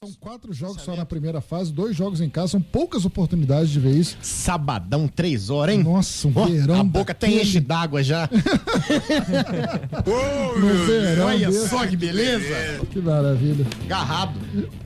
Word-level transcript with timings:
São 0.00 0.14
quatro 0.20 0.52
jogos 0.52 0.82
só 0.82 0.94
na 0.94 1.04
primeira 1.04 1.40
fase, 1.40 1.72
dois 1.72 1.96
jogos 1.96 2.20
em 2.20 2.30
casa, 2.30 2.52
são 2.52 2.60
poucas 2.60 3.04
oportunidades 3.04 3.68
de 3.68 3.80
ver 3.80 3.96
isso. 3.96 4.16
Sabadão, 4.22 5.08
três 5.08 5.50
horas, 5.50 5.74
hein? 5.74 5.82
Nossa, 5.82 6.28
um 6.28 6.32
oh, 6.36 6.46
verão. 6.46 6.80
A 6.82 6.84
boca 6.84 7.10
até 7.10 7.28
enche 7.28 7.58
d'água 7.58 8.00
já. 8.00 8.30
oh, 10.06 10.56
no 10.56 10.86
verão 10.86 11.26
Olha 11.26 11.48
desse. 11.48 11.68
só 11.68 11.84
que 11.84 11.96
beleza. 11.96 12.80
Que 12.92 13.00
maravilha. 13.00 13.66
Garrado. 13.88 14.38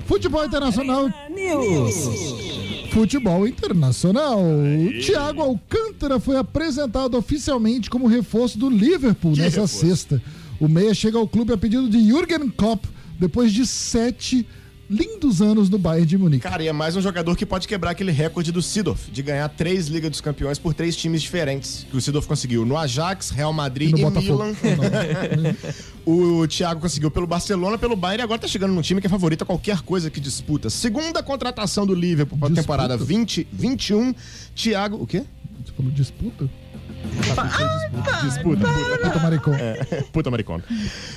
Futebol 0.07 0.47
Internacional. 0.47 1.11
News. 1.29 2.91
Futebol 2.91 3.47
Internacional. 3.47 4.41
Thiago 5.05 5.43
Alcântara 5.43 6.19
foi 6.19 6.39
apresentado 6.39 7.19
oficialmente 7.19 7.91
como 7.91 8.07
reforço 8.07 8.59
do 8.59 8.71
Liverpool 8.71 9.35
que 9.35 9.41
nessa 9.41 9.61
reforço? 9.61 9.87
sexta. 9.87 10.23
O 10.59 10.67
meia 10.67 10.95
chega 10.95 11.19
ao 11.19 11.29
clube 11.29 11.53
a 11.53 11.59
pedido 11.59 11.87
de 11.91 12.03
Jürgen 12.03 12.49
Klopp 12.49 12.87
depois 13.21 13.53
de 13.53 13.67
sete 13.67 14.47
lindos 14.89 15.41
anos 15.41 15.71
no 15.71 15.79
Bayern 15.79 16.07
de 16.07 16.19
Munique. 16.19 16.43
Cara, 16.43 16.63
e 16.63 16.69
é 16.69 16.73
mais 16.73 16.97
um 16.97 17.01
jogador 17.01 17.37
que 17.37 17.47
pode 17.47 17.67
quebrar 17.67 17.93
aquele 17.93 18.13
recorde 18.13 18.53
do 18.53 18.61
Sidorf, 18.61 19.11
de 19.11 19.23
ganhar 19.23 19.49
três 19.49 19.89
Ligas 19.89 20.11
dos 20.11 20.21
Campeões 20.21 20.59
por 20.59 20.75
três 20.75 20.97
times 20.97 21.23
diferentes, 21.23 21.87
que 21.91 21.97
o 21.97 22.01
Sidorf 22.01 22.29
conseguiu 22.29 22.65
no 22.65 22.77
Ajax, 22.77 23.31
Real 23.31 23.53
Madrid 23.53 23.97
e, 23.97 24.03
e 24.03 24.11
Milan. 24.11 24.53
o 26.05 26.47
Thiago 26.47 26.81
conseguiu 26.81 27.11
pelo 27.11 27.27
Barcelona, 27.27 27.79
pelo 27.79 27.97
Bayern 27.97 28.23
e 28.23 28.25
agora 28.25 28.41
tá 28.41 28.49
chegando 28.49 28.73
num 28.73 28.83
time 28.83 29.01
que 29.01 29.07
é 29.07 29.11
favorito 29.11 29.43
a 29.43 29.47
qualquer 29.47 29.81
coisa 29.81 30.11
que 30.11 30.21
disputa. 30.21 30.69
Segunda 30.69 31.23
contratação 31.23 31.87
do 31.87 31.95
Liverpool 31.95 32.39
para 32.39 32.53
a 32.53 32.55
temporada 32.55 32.97
2021, 32.97 34.15
Thiago, 34.55 35.03
o 35.03 35.07
quê? 35.07 35.25
Você 35.65 35.73
falou 35.73 35.93
disputa? 35.93 36.62
Disputa, 38.23 38.67
puta 39.03 39.19
maricona. 39.19 39.59
É, 39.59 40.05
puta 40.13 40.31
maricona. 40.31 40.65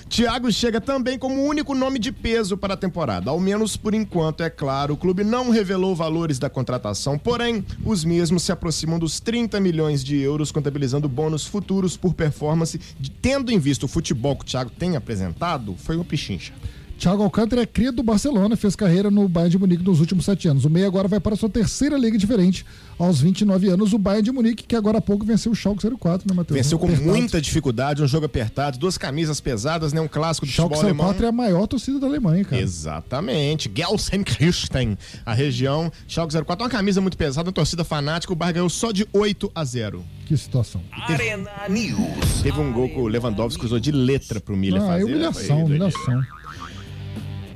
Thiago 0.09 0.52
chega 0.52 0.81
também 0.81 1.17
como 1.17 1.41
o 1.41 1.45
único 1.45 1.73
nome 1.73 1.99
de 1.99 2.11
peso 2.11 2.58
para 2.58 2.73
a 2.73 2.77
temporada. 2.77 3.30
Ao 3.30 3.39
menos 3.39 3.77
por 3.77 3.94
enquanto, 3.94 4.44
é 4.44 4.49
claro. 4.49 4.94
O 4.94 4.98
clube 4.98 5.23
não 5.23 5.49
revelou 5.49 5.95
valores 5.95 6.39
da 6.39 6.49
contratação, 6.49 7.17
porém, 7.17 7.66
os 7.83 8.03
mesmos 8.03 8.44
se 8.44 8.52
aproximam 8.52 9.00
dos 9.00 9.19
30 9.19 9.59
milhões 9.59 10.03
de 10.03 10.17
euros, 10.17 10.52
contabilizando 10.52 11.08
bônus 11.08 11.45
futuros 11.45 11.95
por 11.97 12.14
performance. 12.14 12.80
Tendo 13.22 13.52
em 13.52 13.59
vista 13.59 13.86
o 13.86 13.89
futebol 13.89 14.36
que 14.36 14.44
o 14.44 14.47
Thiago 14.47 14.70
tem 14.70 14.95
apresentado, 14.95 15.75
foi 15.77 15.95
uma 15.95 16.05
pichincha. 16.05 16.53
Thiago 16.98 17.24
Alcântara 17.24 17.62
é 17.62 17.66
cria 17.66 17.92
do 17.92 18.02
Barcelona, 18.02 18.56
fez 18.56 18.76
carreira 18.76 19.12
no 19.12 19.28
Bayern 19.28 19.52
de 19.52 19.60
Munique 19.60 19.84
nos 19.84 20.00
últimos 20.00 20.26
sete 20.26 20.48
anos. 20.48 20.66
O 20.66 20.70
meio 20.70 20.88
agora 20.88 21.08
vai 21.08 21.20
para 21.20 21.36
sua 21.36 21.50
terceira 21.50 21.98
liga 21.98 22.18
diferente. 22.18 22.66
Aos 22.98 23.20
29 23.20 23.68
anos, 23.68 23.92
o 23.92 23.98
Bayern 23.98 24.24
de 24.24 24.32
Munique, 24.32 24.64
que 24.64 24.76
agora 24.76 25.00
há 25.00 25.02
pouco 25.02 25.26
venceu 25.26 25.52
o 25.52 25.56
Schalke 25.56 25.86
04, 26.00 26.28
né, 26.28 26.34
Matheus? 26.34 26.58
Venceu 26.58 26.80
com 26.80 26.86
apertado. 26.86 27.10
muita 27.10 27.42
dificuldade, 27.42 28.02
um 28.02 28.08
jogo 28.08 28.26
apertado, 28.26 28.80
duas 28.80 28.98
camisas 28.98 29.42
pesadas, 29.42 29.92
né? 29.92 30.00
Um 30.00 30.08
clássico 30.08 30.46
de 30.46 30.54
Schalke 30.54 30.76
futebol 30.76 31.08
04 31.08 31.26
alemão. 31.26 31.26
é 31.26 31.30
a 31.30 31.32
maior 31.32 31.68
torcida 31.68 32.00
da 32.00 32.08
Alemanha, 32.08 32.46
cara. 32.46 32.62
Exatamente. 32.62 33.70
Gelsenkirchen, 33.76 34.98
a 35.26 35.34
região. 35.34 35.92
Schalke 36.08 36.34
04 36.34 36.64
uma 36.64 36.70
camisa 36.70 37.02
muito 37.02 37.18
pesada, 37.18 37.50
uma 37.50 37.54
torcida 37.54 37.84
fanática. 37.84 38.32
O 38.32 38.36
Bayern 38.36 38.56
ganhou 38.56 38.70
só 38.70 38.94
de 38.94 39.06
8 39.12 39.52
a 39.54 39.66
0. 39.66 40.06
Que 40.26 40.38
situação. 40.38 40.82
Arena 40.92 41.52
News. 41.70 42.42
Teve 42.42 42.60
um 42.60 42.72
gol 42.72 42.88
que 42.88 42.98
o 42.98 43.08
Lewandowski 43.08 43.66
usou 43.66 43.80
de 43.80 43.92
letra 43.92 44.40
pro 44.40 44.56
Miller 44.56 44.82
ah, 44.82 44.88
fazer. 44.88 45.02
É 45.02 45.06
humilhação, 45.06 45.66
humilhação. 45.66 46.23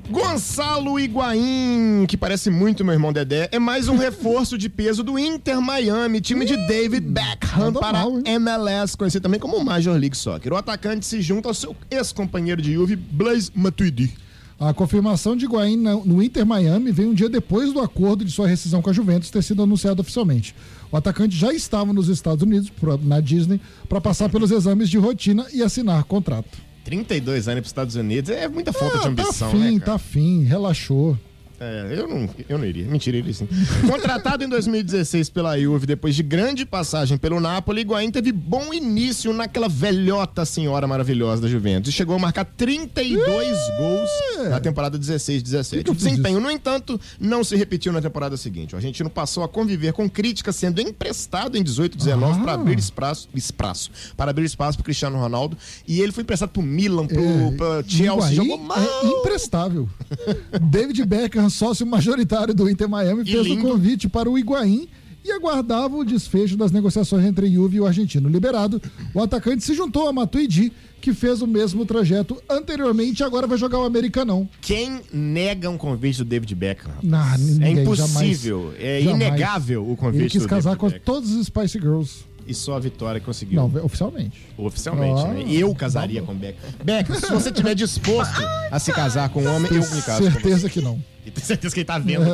Gonçalo 0.09 0.99
Higuaín, 0.99 2.07
que 2.07 2.17
parece 2.17 2.49
muito 2.49 2.83
meu 2.83 2.93
irmão 2.93 3.13
Dedé, 3.13 3.47
é 3.52 3.59
mais 3.59 3.88
um 3.88 3.95
reforço 3.97 4.57
de 4.57 4.67
peso 4.67 5.03
do 5.03 5.19
Inter 5.19 5.61
Miami, 5.61 6.19
time 6.19 6.45
de 6.45 6.57
David 6.67 7.02
Beckham 7.02 7.71
para 7.73 8.02
a 8.02 8.30
MLS, 8.31 8.97
conhecido 8.97 9.21
também 9.21 9.39
como 9.39 9.63
Major 9.63 9.95
League 9.95 10.17
Soccer. 10.17 10.52
O 10.52 10.55
atacante 10.55 11.05
se 11.05 11.21
junta 11.21 11.47
ao 11.47 11.53
seu 11.53 11.75
ex-companheiro 11.91 12.59
de 12.59 12.73
Juve, 12.73 12.95
Blaise 12.95 13.52
Matuidi. 13.53 14.11
A 14.59 14.73
confirmação 14.73 15.35
de 15.35 15.45
Higuaín 15.45 15.77
no 15.77 16.23
Inter 16.23 16.45
Miami 16.45 16.91
vem 16.91 17.05
um 17.05 17.13
dia 17.13 17.30
depois 17.30 17.71
do 17.71 17.80
acordo 17.80 18.25
de 18.25 18.31
sua 18.31 18.47
rescisão 18.47 18.81
com 18.81 18.89
a 18.89 18.93
Juventus 18.93 19.30
ter 19.30 19.43
sido 19.43 19.61
anunciado 19.61 20.02
oficialmente. 20.02 20.55
O 20.91 20.97
atacante 20.97 21.35
já 21.35 21.53
estava 21.53 21.93
nos 21.93 22.09
Estados 22.09 22.41
Unidos, 22.41 22.71
na 23.03 23.21
Disney, 23.21 23.61
para 23.87 24.02
passar 24.02 24.27
pelos 24.27 24.49
exames 24.49 24.89
de 24.89 24.98
rotina 24.98 25.45
e 25.53 25.61
assinar 25.61 26.03
contrato. 26.03 26.68
32 26.84 27.48
anos 27.48 27.60
para 27.60 27.66
os 27.66 27.70
Estados 27.70 27.95
Unidos 27.95 28.30
é 28.30 28.48
muita 28.48 28.73
falta 28.73 28.95
ah, 28.95 28.98
de 28.98 29.04
tá 29.04 29.10
ambição, 29.10 29.52
tá 29.52 29.58
fim, 29.58 29.64
né? 29.64 29.80
Cara? 29.80 29.92
Tá 29.92 29.98
fim, 29.98 30.44
relaxou. 30.44 31.17
É, 31.59 31.95
eu 31.97 32.08
não, 32.08 32.30
eu 32.47 32.58
não 32.58 32.65
iria. 32.65 32.86
Mentira, 32.86 33.17
iria 33.17 33.33
sim. 33.33 33.47
Contratado 33.89 34.43
em 34.43 34.49
2016 34.49 35.30
pela 35.30 35.59
Juve, 35.59 35.86
depois 35.86 36.15
de 36.15 36.23
grande 36.23 36.65
passagem 36.65 37.17
pelo 37.17 37.39
Napoli, 37.39 37.81
Higuaín 37.81 38.11
teve 38.11 38.31
bom 38.31 38.73
início 38.73 39.33
naquela 39.33 39.67
velhota 39.67 40.45
senhora 40.45 40.87
maravilhosa 40.87 41.42
da 41.42 41.48
Juventus 41.48 41.89
e 41.89 41.92
chegou 41.92 42.15
a 42.15 42.19
marcar 42.19 42.45
32 42.45 43.58
é. 43.58 43.77
gols 43.77 44.09
na 44.49 44.59
temporada 44.59 44.98
16-17. 44.98 45.89
O 45.89 45.95
desempenho, 45.95 46.39
no 46.39 46.49
entanto, 46.49 46.99
não 47.19 47.43
se 47.43 47.55
repetiu 47.55 47.92
na 47.92 48.02
temporada 48.02 48.37
seguinte. 48.37 48.73
O 48.73 48.77
argentino 48.77 49.09
passou 49.09 49.43
a 49.43 49.49
conviver 49.49 49.92
com 49.92 50.09
críticas, 50.09 50.55
sendo 50.55 50.80
emprestado 50.80 51.58
em 51.58 51.64
18-19 51.64 52.37
ah. 52.37 52.39
para 52.42 52.53
abrir 52.53 52.80
espaço, 52.80 53.27
espaço, 53.36 53.92
para 54.15 54.31
abrir 54.31 54.45
espaço 54.45 54.77
para 54.77 54.86
Cristiano 54.86 55.17
Ronaldo 55.17 55.58
e 55.87 56.02
ele 56.02 56.11
foi 56.11 56.23
emprestado 56.23 56.49
para 56.49 56.61
o 56.61 56.64
Milan, 56.64 57.05
para 57.08 57.19
é, 57.21 57.83
Chelsea, 57.86 58.36
jogou 58.36 58.58
mal. 58.58 58.77
É 58.80 59.08
imprestável. 59.08 59.89
David 60.61 61.03
Beckham 61.05 61.48
sócio 61.49 61.86
majoritário 61.86 62.54
do 62.54 62.70
Inter 62.70 62.89
Miami, 62.89 63.26
fez 63.26 63.48
o 63.48 63.58
convite 63.58 64.08
para 64.08 64.30
o 64.30 64.37
Higuaín 64.37 64.87
e 65.23 65.32
aguardava 65.32 65.95
o 65.95 66.04
desfecho 66.04 66.55
das 66.55 66.71
negociações 66.71 67.26
entre 67.26 67.52
Juve 67.52 67.77
e 67.77 67.80
o 67.80 67.86
argentino. 67.86 68.30
Liberado, 68.30 68.82
o 69.14 69.21
atacante 69.21 69.64
se 69.64 69.73
juntou 69.73 70.08
a 70.08 70.14
Matuidi, 70.14 70.71
que 71.02 71.14
fez 71.14 71.42
o 71.42 71.48
mesmo 71.48 71.86
trajeto 71.86 72.42
anteriormente 72.49 73.21
e 73.21 73.23
agora 73.23 73.48
vai 73.48 73.58
jogar 73.58 73.80
o 73.80 73.83
Americanão. 73.83 74.49
Quem 74.61 75.02
nega 75.14 75.70
um 75.70 75.77
convite 75.77 76.20
do 76.20 76.26
David 76.26 76.55
Beckham? 76.55 76.93
Não, 77.02 77.37
ninguém, 77.37 77.80
é 77.80 77.81
impossível, 77.81 78.73
jamais, 78.73 78.80
é 78.80 79.02
inegável 79.02 79.89
o 79.89 79.95
convite 79.95 80.21
Ele 80.21 80.30
quis 80.30 80.45
casar 80.45 80.76
com 80.76 80.89
todas 80.89 81.36
as 81.36 81.48
Spice 81.48 81.80
Girls 81.80 82.29
e 82.49 82.54
só 82.55 82.76
a 82.76 82.80
Vitória 82.80 83.21
conseguiu. 83.21 83.55
Não, 83.61 83.86
oficialmente. 83.86 84.42
Oficialmente, 84.58 85.21
ah, 85.21 85.33
né? 85.33 85.45
Eu 85.48 85.73
casaria 85.76 86.23
com 86.23 86.33
Beck. 86.33 86.58
Beck, 86.83 87.15
se 87.15 87.32
você 87.32 87.49
estiver 87.49 87.76
disposto 87.76 88.42
a 88.71 88.80
se 88.80 88.92
casar 88.92 89.30
com 89.30 89.43
um 89.43 89.55
homem, 89.55 89.71
eu 89.71 89.82
me 89.82 90.02
caso. 90.02 90.23
Certeza 90.23 90.67
que 90.67 90.82
não. 90.82 90.99
E 91.23 91.30
tenho 91.30 91.45
certeza 91.45 91.73
que 91.76 91.82
ele 91.82 91.86
tá 91.86 91.99
vendo. 91.99 92.26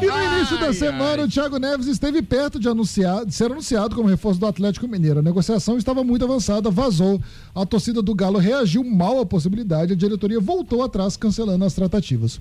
E 0.00 0.06
no 0.06 0.36
início 0.36 0.60
da 0.60 0.72
semana, 0.72 1.22
ai. 1.22 1.24
o 1.24 1.28
Thiago 1.28 1.58
Neves 1.58 1.86
esteve 1.86 2.20
perto 2.20 2.60
de, 2.60 2.68
anunciar, 2.68 3.24
de 3.24 3.34
ser 3.34 3.50
anunciado 3.50 3.96
como 3.96 4.08
reforço 4.08 4.38
do 4.38 4.46
Atlético 4.46 4.86
Mineiro. 4.86 5.20
A 5.20 5.22
negociação 5.22 5.78
estava 5.78 6.04
muito 6.04 6.24
avançada, 6.24 6.70
vazou. 6.70 7.20
A 7.54 7.64
torcida 7.64 8.02
do 8.02 8.14
Galo 8.14 8.38
reagiu 8.38 8.84
mal 8.84 9.18
à 9.18 9.26
possibilidade, 9.26 9.92
a 9.92 9.96
diretoria 9.96 10.38
voltou 10.38 10.82
atrás, 10.82 11.16
cancelando 11.16 11.64
as 11.64 11.74
tratativas. 11.74 12.38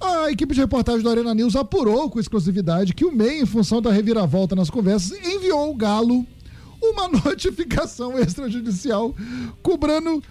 A 0.00 0.30
equipe 0.30 0.54
de 0.54 0.60
reportagem 0.60 1.02
do 1.02 1.10
Arena 1.10 1.34
News 1.34 1.54
apurou 1.54 2.08
com 2.08 2.18
exclusividade 2.18 2.94
que 2.94 3.04
o 3.04 3.12
MEI, 3.12 3.42
em 3.42 3.46
função 3.46 3.82
da 3.82 3.92
reviravolta 3.92 4.56
nas 4.56 4.70
conversas, 4.70 5.12
enviou 5.26 5.58
ao 5.58 5.74
Galo 5.74 6.26
uma 6.80 7.06
notificação 7.24 8.18
extrajudicial 8.18 9.14
cobrando 9.62 10.22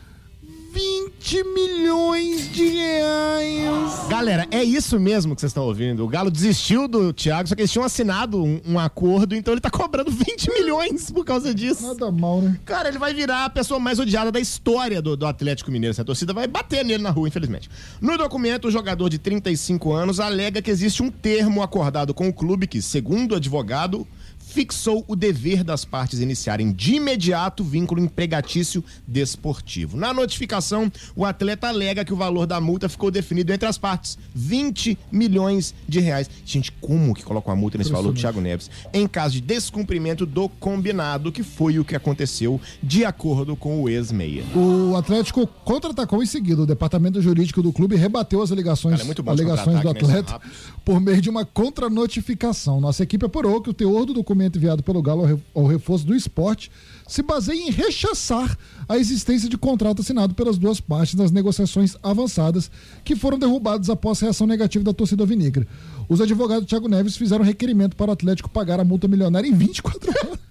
20 0.72 1.44
milhões 1.46 2.52
de 2.52 2.68
reais. 2.70 4.08
Galera, 4.08 4.48
é 4.52 4.64
isso 4.64 5.00
mesmo 5.00 5.34
que 5.34 5.42
vocês 5.42 5.50
estão 5.50 5.64
ouvindo. 5.64 6.04
O 6.04 6.08
Galo 6.08 6.30
desistiu 6.30 6.88
do 6.88 7.12
Thiago, 7.12 7.50
só 7.50 7.56
que 7.56 7.62
eles 7.62 7.72
tinham 7.72 7.84
assinado 7.84 8.44
um, 8.44 8.62
um, 8.66 8.80
acordo, 8.80 9.36
então 9.36 9.54
ele 9.54 9.62
tá 9.62 9.72
cobrando 9.72 10.12
20 10.12 10.50
milhões 10.54 11.10
por 11.10 11.26
causa 11.26 11.54
disso. 11.54 11.88
Nada 11.88 12.12
mal, 12.12 12.42
né? 12.42 12.60
Cara, 12.66 12.90
ele 12.90 13.00
vai 13.00 13.14
virar 13.14 13.46
a 13.46 13.50
pessoa 13.50 13.80
mais 13.80 14.00
odiada 14.00 14.32
da 14.32 14.40
história 14.40 15.02
do, 15.02 15.18
do 15.18 15.26
Atlético 15.26 15.72
Mineiro. 15.72 15.92
Essa 15.92 16.06
torcida 16.06 16.34
vai 16.34 16.48
bater 16.48 16.86
nele 16.86 17.02
na 17.02 17.10
rua, 17.10 17.28
infelizmente. 17.28 17.70
No 18.00 18.18
documento, 18.18 18.68
o 18.68 18.72
jogador 18.72 19.10
de 19.10 19.18
35 19.18 19.92
anos 19.92 20.20
alega 20.20 20.62
que 20.62 20.70
existe 20.70 21.02
um 21.02 21.10
termo 21.10 21.64
acordado 21.64 22.14
com 22.14 22.28
o 22.28 22.34
clube 22.34 22.68
que, 22.68 22.82
segundo 22.82 23.32
o 23.32 23.36
advogado, 23.36 24.08
fixou 24.50 25.06
o 25.08 25.16
dever 25.16 25.64
das 25.64 25.86
partes 25.86 26.20
iniciarem 26.20 26.72
de 26.72 26.96
imediato 26.96 27.64
vínculo 27.64 28.02
empregatício 28.02 28.84
desportivo. 29.08 29.96
Na 29.96 30.12
notificação, 30.12 30.92
o 31.16 31.24
atleta 31.24 31.68
alega 31.68 32.04
que 32.04 32.12
o 32.12 32.16
valor 32.16 32.48
da 32.48 32.60
multa 32.60 32.90
ficou 32.90 33.12
definido 33.12 33.54
entre 33.54 33.68
as 33.68 33.78
partes, 33.78 34.18
20 34.34 34.98
milhões 35.12 35.76
de 35.88 36.00
reais. 36.00 36.30
Gente, 36.44 36.72
como 36.72 37.14
que 37.14 37.24
coloca 37.24 37.50
uma 37.50 37.56
multa 37.56 37.78
nesse 37.78 37.92
valor, 37.92 38.14
Thiago 38.14 38.42
Neves? 38.42 38.72
Em 38.92 39.08
caso 39.08 39.36
de 39.36 39.42
descumprimento 39.42 40.26
do 40.26 40.50
combinado, 40.50 41.32
que 41.32 41.44
foi 41.44 41.78
o 41.78 41.86
que 41.86 41.96
aconteceu 41.96 42.60
de 42.82 43.06
acordo 43.06 43.56
com 43.56 43.84
o 43.84 43.88
ex-meia. 43.88 44.44
O 44.56 44.96
Atlético 44.96 45.46
contra-atacou 45.46 46.24
em 46.24 46.26
seguida. 46.26 46.64
O 46.64 46.66
departamento 46.66 47.22
jurídico 47.22 47.62
do 47.62 47.72
clube 47.72 47.96
rebateu 47.96 48.42
as 48.42 48.52
alegações, 48.52 49.00
Cara, 49.00 49.14
é 49.14 49.30
alegações 49.30 49.82
do 49.82 49.90
atleta 49.90 50.42
por 50.84 51.00
meio 51.00 51.22
de 51.22 51.30
uma 51.30 51.46
contranotificação. 51.46 52.82
Nossa 52.82 53.04
equipe 53.04 53.24
apurou 53.24 53.62
que 53.62 53.70
o 53.70 53.74
teor 53.74 54.06
do 54.06 54.14
documento 54.14 54.39
documento 54.40 54.58
enviado 54.58 54.84
pelo 54.84 55.02
Galo 55.02 55.42
ao 55.54 55.68
reforço 55.68 56.06
do 56.06 56.16
esporte 56.16 56.72
se 57.08 57.22
baseia 57.22 57.68
em 57.68 57.72
rechaçar 57.72 58.58
a 58.88 58.98
existência 58.98 59.50
de 59.50 59.58
contrato 59.58 60.02
assinado 60.02 60.34
pelas 60.34 60.58
duas 60.58 60.80
partes 60.80 61.16
nas 61.16 61.32
negociações 61.32 61.98
avançadas 62.02 62.72
que 63.04 63.16
foram 63.16 63.38
derrubadas 63.38 63.90
após 63.90 64.22
a 64.22 64.28
reação 64.28 64.48
negativa 64.48 64.84
da 64.84 64.94
torcida 64.94 65.24
alvinegra. 65.24 65.68
Os 66.08 66.22
advogados 66.22 66.68
Thiago 66.68 66.88
Neves 66.88 67.18
fizeram 67.18 67.44
requerimento 67.44 67.96
para 67.96 68.10
o 68.10 68.14
Atlético 68.14 68.50
pagar 68.50 68.80
a 68.80 68.86
multa 68.86 69.08
milionária 69.08 69.48
em 69.48 69.54
24 69.54 70.12
horas. 70.12 70.49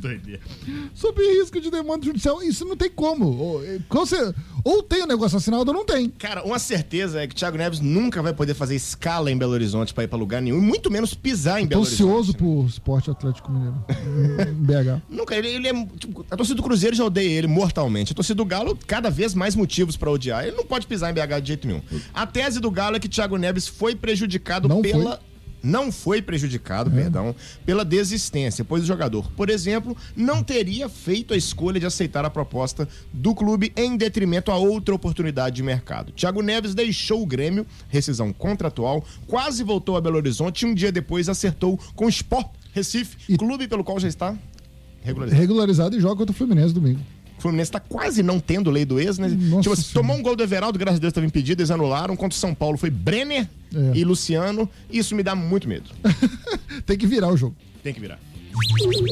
Doideira. 0.00 0.40
Sob 0.94 1.20
risco 1.22 1.60
de 1.60 1.70
demanda 1.70 2.04
judicial, 2.06 2.42
isso 2.42 2.64
não 2.64 2.76
tem 2.76 2.90
como. 2.90 3.26
Ou, 3.26 3.64
eh, 3.64 3.80
você, 3.88 4.34
ou 4.64 4.82
tem 4.82 5.02
o 5.02 5.06
negócio 5.06 5.36
assinado 5.38 5.70
ou 5.70 5.76
não 5.76 5.84
tem. 5.84 6.08
Cara, 6.10 6.42
uma 6.44 6.58
certeza 6.58 7.20
é 7.22 7.26
que 7.26 7.34
o 7.34 7.36
Thiago 7.36 7.56
Neves 7.58 7.80
nunca 7.80 8.22
vai 8.22 8.32
poder 8.32 8.54
fazer 8.54 8.74
escala 8.76 9.30
em 9.30 9.36
Belo 9.36 9.52
Horizonte 9.52 9.92
pra 9.92 10.04
ir 10.04 10.08
pra 10.08 10.18
lugar 10.18 10.40
nenhum, 10.40 10.58
e 10.58 10.60
muito 10.62 10.90
menos 10.90 11.14
pisar 11.14 11.60
em 11.60 11.66
Belo 11.66 11.82
ansioso 11.82 12.30
Horizonte. 12.32 12.38
por 12.38 12.66
esporte 12.66 13.10
Atlético 13.10 13.50
Mineiro. 13.52 13.76
em 14.48 14.54
BH. 14.54 15.02
Nunca, 15.08 15.34
ele, 15.34 15.48
ele 15.48 15.68
é. 15.68 15.86
Tipo, 15.98 16.24
a 16.30 16.36
torcida 16.36 16.56
do 16.56 16.62
Cruzeiro 16.62 16.94
já 16.96 17.04
odeia 17.04 17.28
ele 17.28 17.46
mortalmente. 17.46 18.12
A 18.12 18.14
torcida 18.14 18.36
do 18.36 18.44
Galo, 18.44 18.78
cada 18.86 19.10
vez 19.10 19.34
mais 19.34 19.54
motivos 19.54 19.96
pra 19.96 20.10
odiar. 20.10 20.44
Ele 20.44 20.56
não 20.56 20.64
pode 20.64 20.86
pisar 20.86 21.10
em 21.10 21.14
BH 21.14 21.40
de 21.42 21.48
jeito 21.48 21.66
nenhum. 21.66 21.82
A 22.14 22.26
tese 22.26 22.60
do 22.60 22.70
Galo 22.70 22.96
é 22.96 23.00
que 23.00 23.08
Thiago 23.08 23.36
Neves 23.36 23.66
foi 23.68 23.94
prejudicado 23.94 24.68
Não 24.68 24.80
pela. 24.82 25.16
foi. 25.16 25.27
Não 25.62 25.90
foi 25.90 26.22
prejudicado, 26.22 26.90
perdão, 26.90 27.34
pela 27.66 27.84
desistência, 27.84 28.64
pois 28.64 28.82
o 28.84 28.86
jogador, 28.86 29.30
por 29.32 29.50
exemplo, 29.50 29.96
não 30.16 30.42
teria 30.42 30.88
feito 30.88 31.34
a 31.34 31.36
escolha 31.36 31.80
de 31.80 31.86
aceitar 31.86 32.24
a 32.24 32.30
proposta 32.30 32.88
do 33.12 33.34
clube 33.34 33.72
em 33.76 33.96
detrimento 33.96 34.50
a 34.52 34.56
outra 34.56 34.94
oportunidade 34.94 35.56
de 35.56 35.62
mercado. 35.62 36.12
Thiago 36.12 36.42
Neves 36.42 36.74
deixou 36.74 37.22
o 37.22 37.26
Grêmio, 37.26 37.66
rescisão 37.88 38.32
contratual, 38.32 39.04
quase 39.26 39.64
voltou 39.64 39.96
a 39.96 40.00
Belo 40.00 40.16
Horizonte 40.16 40.62
e 40.62 40.66
um 40.66 40.74
dia 40.74 40.92
depois 40.92 41.28
acertou 41.28 41.78
com 41.94 42.06
o 42.06 42.08
Sport 42.08 42.46
Recife, 42.72 43.16
E- 43.28 43.36
clube 43.36 43.66
pelo 43.66 43.82
qual 43.82 43.98
já 43.98 44.06
está 44.08 44.36
regularizado. 45.02 45.40
Regularizado 45.40 45.96
e 45.96 46.00
joga 46.00 46.16
contra 46.16 46.32
o 46.32 46.34
Fluminense 46.34 46.72
domingo. 46.74 47.00
O 47.38 47.42
Fluminense 47.42 47.70
tá 47.70 47.78
quase 47.80 48.22
não 48.22 48.40
tendo 48.40 48.70
lei 48.70 48.84
do 48.84 48.98
ex, 48.98 49.18
né? 49.18 49.28
Nossa 49.28 49.62
tipo, 49.62 49.72
assim, 49.72 49.92
tomou 49.92 50.16
um 50.16 50.22
gol 50.22 50.34
do 50.34 50.42
Everaldo, 50.42 50.78
graças 50.78 50.98
a 50.98 51.00
Deus 51.00 51.12
estava 51.12 51.26
impedido, 51.26 51.60
eles 51.62 51.70
anularam. 51.70 52.16
Contra 52.16 52.36
o 52.36 52.38
São 52.40 52.52
Paulo 52.54 52.76
foi 52.76 52.90
Brenner 52.90 53.48
É. 53.74 53.96
e 53.96 54.04
Luciano. 54.04 54.68
Isso 54.90 55.14
me 55.14 55.22
dá 55.22 55.34
muito 55.34 55.68
medo. 55.68 55.90
Tem 56.84 56.98
que 56.98 57.06
virar 57.06 57.28
o 57.28 57.36
jogo. 57.36 57.54
Tem 57.82 57.94
que 57.94 58.00
virar. 58.00 58.18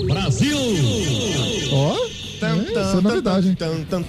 Brasil! 0.07 0.57
Ó, 1.73 1.97
Tan, 2.41 2.65
é, 2.69 2.73
essa 2.73 2.99
é 2.99 3.01
novidade, 3.01 3.57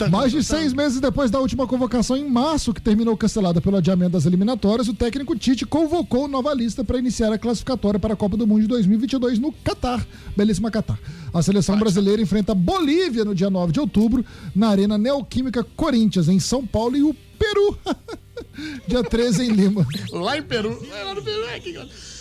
Mais 0.10 0.31
de 0.31 0.44
seis 0.44 0.74
meses 0.74 1.00
depois 1.00 1.30
da 1.31 1.39
última 1.39 1.66
convocação 1.68 2.18
em 2.18 2.28
março, 2.30 2.74
que 2.74 2.81
terminou 2.81 3.16
cancelada 3.16 3.62
pelo 3.62 3.78
adiamento 3.78 4.12
das 4.12 4.25
eliminatórias, 4.25 4.88
o 4.88 4.94
técnico 4.94 5.36
Tite 5.36 5.66
convocou 5.66 6.28
nova 6.28 6.54
lista 6.54 6.84
para 6.84 6.98
iniciar 6.98 7.31
a 7.31 7.38
classificatória 7.38 8.00
para 8.00 8.13
a 8.16 8.18
Copa 8.18 8.36
do 8.36 8.45
Mundo 8.48 8.62
de 8.62 8.68
2022 8.68 9.39
no 9.39 9.51
Catar, 9.51 10.06
belíssima 10.36 10.72
Catar. 10.72 11.00
A 11.34 11.42
seleção 11.42 11.78
brasileira 11.78 12.22
enfrenta 12.22 12.51
a 12.51 12.56
Bolívia 12.56 13.24
no 13.24 13.33
dia 13.36 13.50
9 13.50 13.72
de 13.72 13.80
outubro, 13.80 14.25
na 14.56 14.69
Arena 14.69 14.98
Neoquímica 14.98 15.63
Corinthians, 15.63 16.28
em 16.28 16.40
São 16.40 16.66
Paulo, 16.66 16.98
e 16.98 17.04
o 17.04 17.16
Peru, 17.38 17.78
dia 18.88 19.04
13 19.04 19.44
em 19.45 19.51
Lima. 19.51 19.86
Lá 20.12 20.38
em 20.38 20.42
Peru. 20.42 20.83
É, 20.92 21.04
Lá 21.04 21.13
no 21.13 21.22
Peru. 21.22 21.45
é 21.45 21.60
que- 21.60 22.17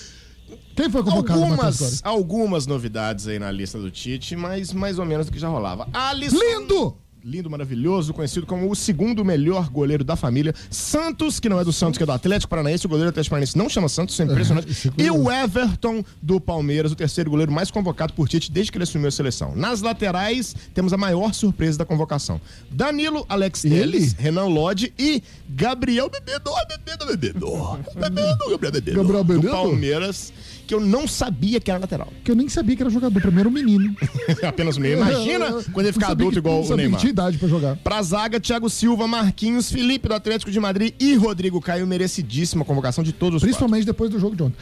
Quem 0.74 0.90
foi 0.90 1.02
convocado, 1.02 1.42
Algumas, 1.42 2.00
algumas 2.04 2.66
novidades 2.66 3.26
aí 3.26 3.38
na 3.38 3.50
lista 3.50 3.78
do 3.78 3.90
Tite, 3.90 4.36
mas 4.36 4.72
mais 4.72 4.98
ou 4.98 5.04
menos 5.06 5.26
do 5.26 5.32
que 5.32 5.38
já 5.38 5.48
rolava. 5.48 5.88
Alisson. 5.92 6.36
Lindo! 6.38 6.96
Lindo, 7.26 7.50
maravilhoso, 7.50 8.14
conhecido 8.14 8.46
como 8.46 8.70
o 8.70 8.76
segundo 8.76 9.24
melhor 9.24 9.68
goleiro 9.68 10.04
da 10.04 10.14
família. 10.14 10.54
Santos, 10.70 11.40
que 11.40 11.48
não 11.48 11.58
é 11.58 11.64
do 11.64 11.72
Santos, 11.72 11.98
que 11.98 12.04
é 12.04 12.06
do 12.06 12.12
Atlético 12.12 12.48
Paranaense. 12.48 12.86
O 12.86 12.88
goleiro 12.88 13.10
do 13.10 13.14
Atlético 13.14 13.30
Paranaense 13.30 13.58
não 13.58 13.68
chama 13.68 13.88
Santos, 13.88 14.14
isso 14.14 14.22
é 14.22 14.26
impressionante. 14.26 14.70
esse 14.70 14.92
E 14.96 15.10
o 15.10 15.28
Everton 15.28 16.04
do 16.22 16.40
Palmeiras, 16.40 16.92
o 16.92 16.94
terceiro 16.94 17.28
goleiro 17.28 17.50
mais 17.50 17.68
convocado 17.68 18.12
por 18.12 18.28
Tite 18.28 18.48
desde 18.52 18.70
que 18.70 18.78
ele 18.78 18.84
assumiu 18.84 19.08
a 19.08 19.10
seleção. 19.10 19.56
Nas 19.56 19.82
laterais, 19.82 20.54
temos 20.72 20.92
a 20.92 20.96
maior 20.96 21.34
surpresa 21.34 21.76
da 21.76 21.84
convocação. 21.84 22.40
Danilo, 22.70 23.26
Alex? 23.28 23.62
Telles, 23.62 24.12
Renan 24.12 24.46
Lodge 24.46 24.94
e 24.96 25.20
Gabriel 25.48 26.08
Bebedo. 26.08 26.52
Bebedo, 26.68 27.06
Bebedo. 27.06 27.80
Bebedo, 27.98 28.50
Gabriel 28.50 28.72
Bebedo. 28.72 28.96
Gabriel 28.98 29.24
Do 29.24 29.34
Bebedo? 29.34 29.50
Palmeiras, 29.50 30.32
que 30.66 30.74
eu 30.74 30.80
não 30.80 31.06
sabia 31.06 31.60
que 31.60 31.70
era 31.70 31.78
lateral. 31.80 32.12
Que 32.24 32.30
eu 32.30 32.34
nem 32.34 32.48
sabia 32.48 32.74
que 32.76 32.82
era 32.82 32.90
jogador, 32.90 33.20
primeiro 33.20 33.50
menino. 33.50 33.94
Apenas 34.46 34.76
meio. 34.78 34.96
Imagina 34.98 35.62
quando 35.72 35.86
ele 35.86 35.92
ficar 35.92 36.08
adulto 36.08 36.32
que- 36.32 36.38
igual 36.38 36.62
o 36.64 36.76
Neymar. 36.76 37.00
tinha 37.00 37.10
idade 37.10 37.38
pra 37.38 37.48
jogar. 37.48 37.76
Pra 37.76 38.02
zaga, 38.02 38.40
Thiago 38.40 38.68
Silva, 38.68 39.06
Marquinhos, 39.06 39.70
Felipe 39.70 40.08
do 40.08 40.14
Atlético 40.14 40.50
de 40.50 40.58
Madrid 40.60 40.92
e 40.98 41.14
Rodrigo 41.14 41.60
Caio, 41.60 41.86
merecidíssima 41.86 42.64
convocação 42.64 43.04
de 43.04 43.12
todos 43.12 43.36
os 43.36 43.42
Principalmente 43.42 43.84
depois 43.86 44.10
do 44.10 44.18
jogo 44.18 44.34
de 44.36 44.42
ontem. 44.42 44.56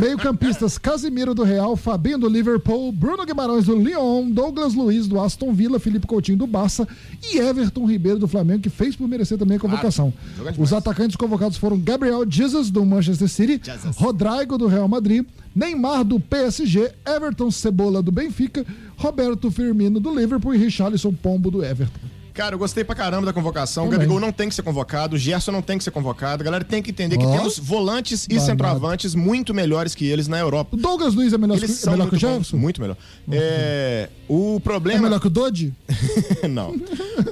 Meio-campistas: 0.00 0.76
Casimiro 0.78 1.34
do 1.34 1.42
Real, 1.42 1.76
Fabinho 1.76 2.18
do 2.18 2.28
Liverpool, 2.28 2.92
Bruno 2.92 3.24
Guimarães 3.26 3.64
do 3.64 3.76
Lyon, 3.76 4.30
Douglas 4.30 4.74
Luiz 4.74 5.06
do 5.06 5.20
Aston 5.20 5.52
Villa, 5.52 5.78
Felipe 5.80 6.06
Coutinho 6.06 6.38
do 6.38 6.46
Barça 6.46 6.86
e 7.32 7.38
Everton 7.38 7.84
Ribeiro 7.86 8.18
do 8.18 8.28
Flamengo, 8.28 8.62
que 8.62 8.70
fez 8.70 8.94
por 8.94 9.08
merecer 9.08 9.38
também 9.38 9.56
a 9.56 9.60
convocação. 9.60 10.12
demais. 10.36 10.56
Os 10.58 10.72
atacantes 10.72 11.16
convocados 11.16 11.56
foram 11.58 11.78
Gabriel 11.78 12.24
Jesus 12.28 12.70
do 12.70 12.84
Manchester 12.84 13.28
City, 13.28 13.60
Jesus. 13.62 13.96
Rodrigo 13.96 14.58
do 14.58 14.66
Real 14.66 14.88
Madrid, 14.88 15.24
Neymar 15.58 16.04
do 16.04 16.20
PSG, 16.20 16.92
Everton 17.04 17.50
Cebola 17.50 18.00
do 18.00 18.12
Benfica, 18.12 18.64
Roberto 18.96 19.50
Firmino 19.50 19.98
do 19.98 20.14
Liverpool 20.14 20.54
e 20.54 20.58
Richarlison 20.58 21.12
Pombo 21.12 21.50
do 21.50 21.64
Everton. 21.64 22.07
Cara, 22.38 22.54
eu 22.54 22.58
gostei 22.58 22.84
pra 22.84 22.94
caramba 22.94 23.26
da 23.26 23.32
convocação. 23.32 23.82
O 23.82 23.86
Também. 23.86 23.98
Gabigol 24.06 24.20
não 24.20 24.30
tem 24.30 24.48
que 24.48 24.54
ser 24.54 24.62
convocado, 24.62 25.16
o 25.16 25.18
Gerson 25.18 25.50
não 25.50 25.60
tem 25.60 25.76
que 25.76 25.82
ser 25.82 25.90
convocado. 25.90 26.40
A 26.40 26.44
galera 26.44 26.62
tem 26.64 26.80
que 26.80 26.90
entender 26.92 27.18
que 27.18 27.26
Ó. 27.26 27.36
temos 27.36 27.58
volantes 27.58 28.26
e 28.26 28.28
Danado. 28.28 28.46
centroavantes 28.46 29.12
muito 29.16 29.52
melhores 29.52 29.92
que 29.92 30.06
eles 30.06 30.28
na 30.28 30.38
Europa. 30.38 30.76
O 30.76 30.78
Douglas 30.80 31.14
Luiz 31.14 31.32
é 31.32 31.36
melhor, 31.38 31.56
Eles 31.56 31.66
que, 31.70 31.76
é 31.76 31.80
são 31.80 31.92
melhor 31.94 32.08
que 32.08 32.14
o 32.14 32.20
muito 32.20 32.38
bons, 32.38 32.52
muito 32.52 32.80
melhor. 32.80 32.96
É, 33.32 34.08
o 34.28 34.56
É 34.56 34.60
problema 34.60 35.02
melhor 35.02 35.18
que 35.20 35.26
o 35.26 35.30
Dodge? 35.30 35.74
não. 36.48 36.74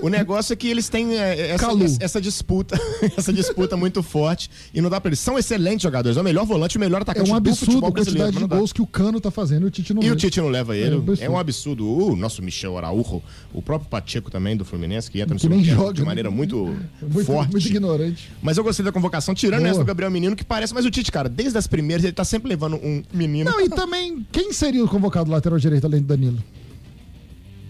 O 0.03 0.09
negócio 0.09 0.53
é 0.53 0.57
que 0.57 0.67
eles 0.67 0.89
têm 0.89 1.17
é, 1.17 1.51
essa, 1.53 1.67
Calu. 1.67 1.85
essa- 1.85 1.99
essa 2.01 2.21
disputa, 2.21 2.77
essa 3.17 3.33
disputa 3.33 3.77
muito 3.77 4.03
forte 4.03 4.51
e 4.75 4.81
não 4.81 4.91
dá 4.91 5.01
pra 5.01 5.09
eles. 5.11 5.21
São 5.21 5.39
excelentes 5.39 5.85
jogadores, 5.85 6.17
é 6.17 6.21
o 6.21 6.25
melhor 6.25 6.45
volante, 6.45 6.77
o 6.77 6.81
melhor 6.81 6.99
É 6.99 7.03
atacante 7.03 7.31
um 7.31 7.35
do 7.35 7.37
absurdo 7.39 7.59
futebol 7.67 7.89
a 7.89 7.93
brasileiro. 7.93 8.25
quantidade 8.27 8.43
mas 8.45 8.51
de 8.51 8.57
gols 8.59 8.73
que 8.73 8.83
o 8.83 8.87
Cano 8.87 9.21
tá 9.21 9.31
fazendo 9.31 9.63
e 9.63 9.67
o 9.67 9.71
Tite 9.71 9.95
não 9.95 10.03
E 10.03 10.11
o 10.11 10.17
Tite 10.17 10.41
não 10.41 10.49
leva 10.49 10.77
ele. 10.77 10.97
É 10.97 10.97
um 10.97 10.99
absurdo. 10.99 11.23
É 11.25 11.31
um 11.31 11.39
absurdo. 11.39 11.87
O 12.13 12.17
nosso 12.17 12.43
Michel 12.43 12.77
Araújo, 12.77 13.23
o 13.55 13.63
próprio 13.63 13.89
Pacheco 13.89 14.31
também 14.31 14.57
do 14.57 14.65
Fluminense, 14.65 14.96
que 15.11 15.21
entra 15.21 15.35
no 15.35 15.41
Que 15.41 15.47
segundo 15.47 15.65
joga, 15.65 15.93
de 15.95 16.01
né? 16.01 16.07
maneira 16.07 16.31
muito, 16.31 16.77
Muito, 17.03 17.25
forte. 17.25 17.53
muito 17.53 17.67
ignorante. 17.69 18.31
Mas 18.43 18.57
eu 18.57 18.65
gostei 18.65 18.85
da 18.85 18.91
convocação, 18.93 19.35
tirando 19.35 19.61
Boa. 19.61 19.71
essa 19.71 19.79
do 19.81 19.85
Gabriel 19.85 20.11
Menino, 20.11 20.35
que 20.35 20.45
parece. 20.45 20.73
Mas 20.75 20.85
o 20.85 20.91
Tite, 20.91 21.13
cara, 21.13 21.29
desde 21.29 21.57
as 21.59 21.67
primeiras, 21.67 22.05
ele 22.05 22.13
tá 22.13 22.25
sempre 22.25 22.49
levando 22.49 22.77
um 22.77 23.03
menino. 23.13 23.51
Não, 23.51 23.61
e 23.61 23.69
também, 23.69 24.27
quem 24.33 24.53
seria 24.53 24.85
o 24.85 24.89
convocado 24.89 25.31
lateral 25.31 25.59
direito 25.59 25.85
além 25.87 26.01
do 26.01 26.07
Danilo? 26.07 26.39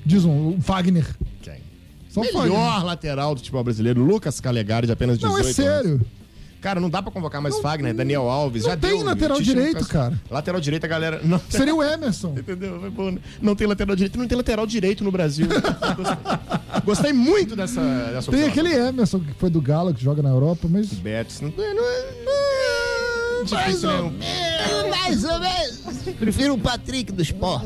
Diz 0.04 0.24
um, 0.24 0.48
o 0.50 0.56
Wagner. 0.58 1.06
Quem? 1.42 1.54
Só 2.08 2.20
o 2.20 2.24
Melhor 2.24 2.42
Fagner. 2.72 2.84
lateral 2.84 3.34
do 3.34 3.38
futebol 3.38 3.64
brasileiro, 3.64 4.02
Lucas 4.04 4.40
Calegari, 4.40 4.86
de 4.86 4.92
apenas 4.92 5.18
18 5.18 5.58
Não, 5.58 5.64
é 5.64 5.68
anos. 5.68 6.00
Cara, 6.66 6.80
não 6.80 6.90
dá 6.90 7.00
pra 7.00 7.12
convocar 7.12 7.40
mais 7.40 7.56
Fagner, 7.60 7.94
Daniel 7.94 8.28
Alves. 8.28 8.64
não 8.64 8.70
já 8.70 8.76
tem 8.76 8.90
deu, 8.90 9.04
lateral 9.04 9.40
direito, 9.40 9.86
cara. 9.86 10.20
Lateral 10.28 10.60
direito, 10.60 10.82
a 10.82 10.88
galera. 10.88 11.20
Não, 11.22 11.40
Seria 11.48 11.72
o 11.72 11.78
Emerson. 11.80 12.34
Entendeu? 12.36 12.80
Foi 12.80 12.90
bom, 12.90 13.10
né? 13.12 13.20
Não 13.40 13.54
tem 13.54 13.68
lateral 13.68 13.94
direito, 13.94 14.18
não 14.18 14.26
tem 14.26 14.36
lateral 14.36 14.66
direito 14.66 15.04
no 15.04 15.12
Brasil. 15.12 15.46
Gostei, 15.94 16.82
Gostei 16.84 17.12
muito 17.12 17.54
dessa, 17.54 17.80
dessa 18.12 18.32
Tem 18.32 18.46
opção. 18.46 18.64
aquele 18.64 18.74
Emerson 18.74 19.20
que 19.20 19.32
foi 19.34 19.48
do 19.48 19.60
Galo, 19.60 19.94
que 19.94 20.02
joga 20.02 20.20
na 20.24 20.30
Europa, 20.30 20.66
mas. 20.68 20.88
Betis. 20.88 21.40
Não, 21.40 21.50
não 21.50 21.84
é. 21.88 23.44
Difícil, 23.44 24.10
né? 24.10 24.88
Mais 24.90 25.22
ou 25.22 25.38
menos. 25.38 25.80
Prefiro 26.18 26.54
o 26.54 26.58
Patrick 26.58 27.12
do 27.12 27.22
Sport. 27.22 27.62